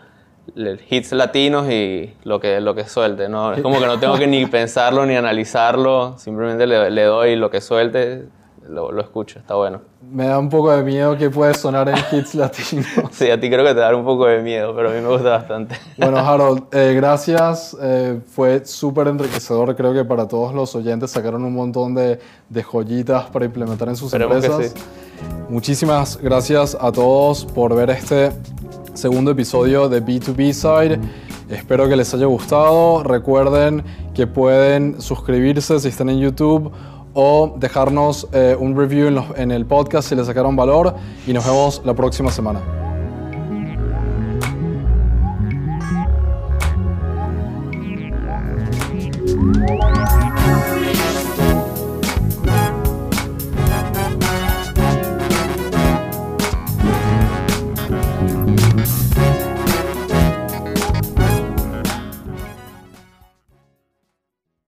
hits 0.89 1.13
latinos 1.13 1.69
y 1.69 2.13
lo 2.26 2.41
que, 2.41 2.60
lo 2.60 2.76
que 2.76 2.84
suelte. 2.84 3.30
¿no? 3.30 3.54
Es 3.54 3.62
como 3.62 3.80
que 3.80 3.86
no 3.86 3.98
tengo 3.98 4.17
que 4.17 4.28
ni 4.28 4.46
pensarlo 4.48 5.06
ni 5.06 5.15
analizarlo, 5.15 6.17
simplemente 6.17 6.67
le, 6.67 6.91
le 6.91 7.04
doy 7.04 7.38
lo 7.38 7.50
que 7.50 7.62
suelte, 7.62 8.26
lo, 8.67 8.91
lo 8.91 9.02
escucho, 9.02 9.39
está 9.39 9.56
bueno. 9.56 9.82
Me 10.12 10.28
da 10.28 10.38
un 10.39 10.49
poco 10.49 10.71
de 10.71 10.84
miedo 10.84 11.17
que 11.17 11.30
puede 11.30 11.54
sonar 11.54 11.89
en 11.89 11.95
hits 12.12 12.36
latinos. 12.36 12.88
Sí, 13.12 13.30
a 13.30 13.39
ti 13.39 13.49
creo 13.49 13.63
que 13.65 13.73
te 13.73 13.80
da 13.80 13.95
un 13.95 14.06
poco 14.06 14.26
de 14.26 14.41
miedo, 14.41 14.76
pero 14.76 14.89
a 14.89 14.93
mí 14.93 15.02
me 15.02 15.08
gusta 15.08 15.30
bastante. 15.30 15.76
Bueno, 15.97 16.17
Harold, 16.19 16.63
eh, 16.71 16.93
gracias. 16.95 17.76
Eh, 17.82 18.19
fue 18.34 18.65
súper 18.65 19.08
enriquecedor. 19.08 19.76
Creo 19.76 19.93
que 19.93 20.06
para 20.06 20.28
todos 20.28 20.54
los 20.54 20.76
oyentes 20.76 21.12
sacaron 21.12 21.43
un 21.43 21.54
montón 21.54 21.95
de, 21.95 22.19
de 22.49 22.63
joyitas 22.63 23.26
para 23.30 23.45
implementar 23.45 23.88
en 23.89 23.95
sus 23.95 24.13
Esperemos 24.13 24.39
que 24.39 24.45
empresas. 24.47 24.73
sí. 24.78 24.84
Muchísimas 25.49 26.17
gracias 26.17 26.78
a 26.80 26.91
todos 26.91 27.45
por 27.45 27.76
ver 27.76 27.89
este 27.91 28.32
segundo 28.93 29.32
episodio 29.32 29.88
de 29.89 30.04
B2B 30.04 30.52
Side. 30.54 30.99
Espero 31.49 31.88
que 31.88 31.95
les 31.95 32.13
haya 32.13 32.26
gustado. 32.26 33.04
Recuerden 33.04 33.84
que 34.13 34.28
pueden 34.28 35.02
suscribirse 35.02 35.80
si 35.80 35.88
están 35.88 36.10
en 36.10 36.19
YouTube 36.19 36.71
o 37.13 37.54
dejarnos 37.58 38.28
eh, 38.34 38.56
un 38.60 38.76
review 38.78 39.08
en 39.08 39.15
los- 39.15 39.38
en 39.38 39.52
el 39.52 39.65
podcast 39.65 40.10
si 40.10 40.15
les 40.15 40.26
sacaron 40.28 40.56
valor 40.56 40.95
y 41.28 41.34
nos 41.34 41.45
vemos 41.45 41.82
la 41.86 41.93
próxima 41.93 42.32
semana. 42.32 42.83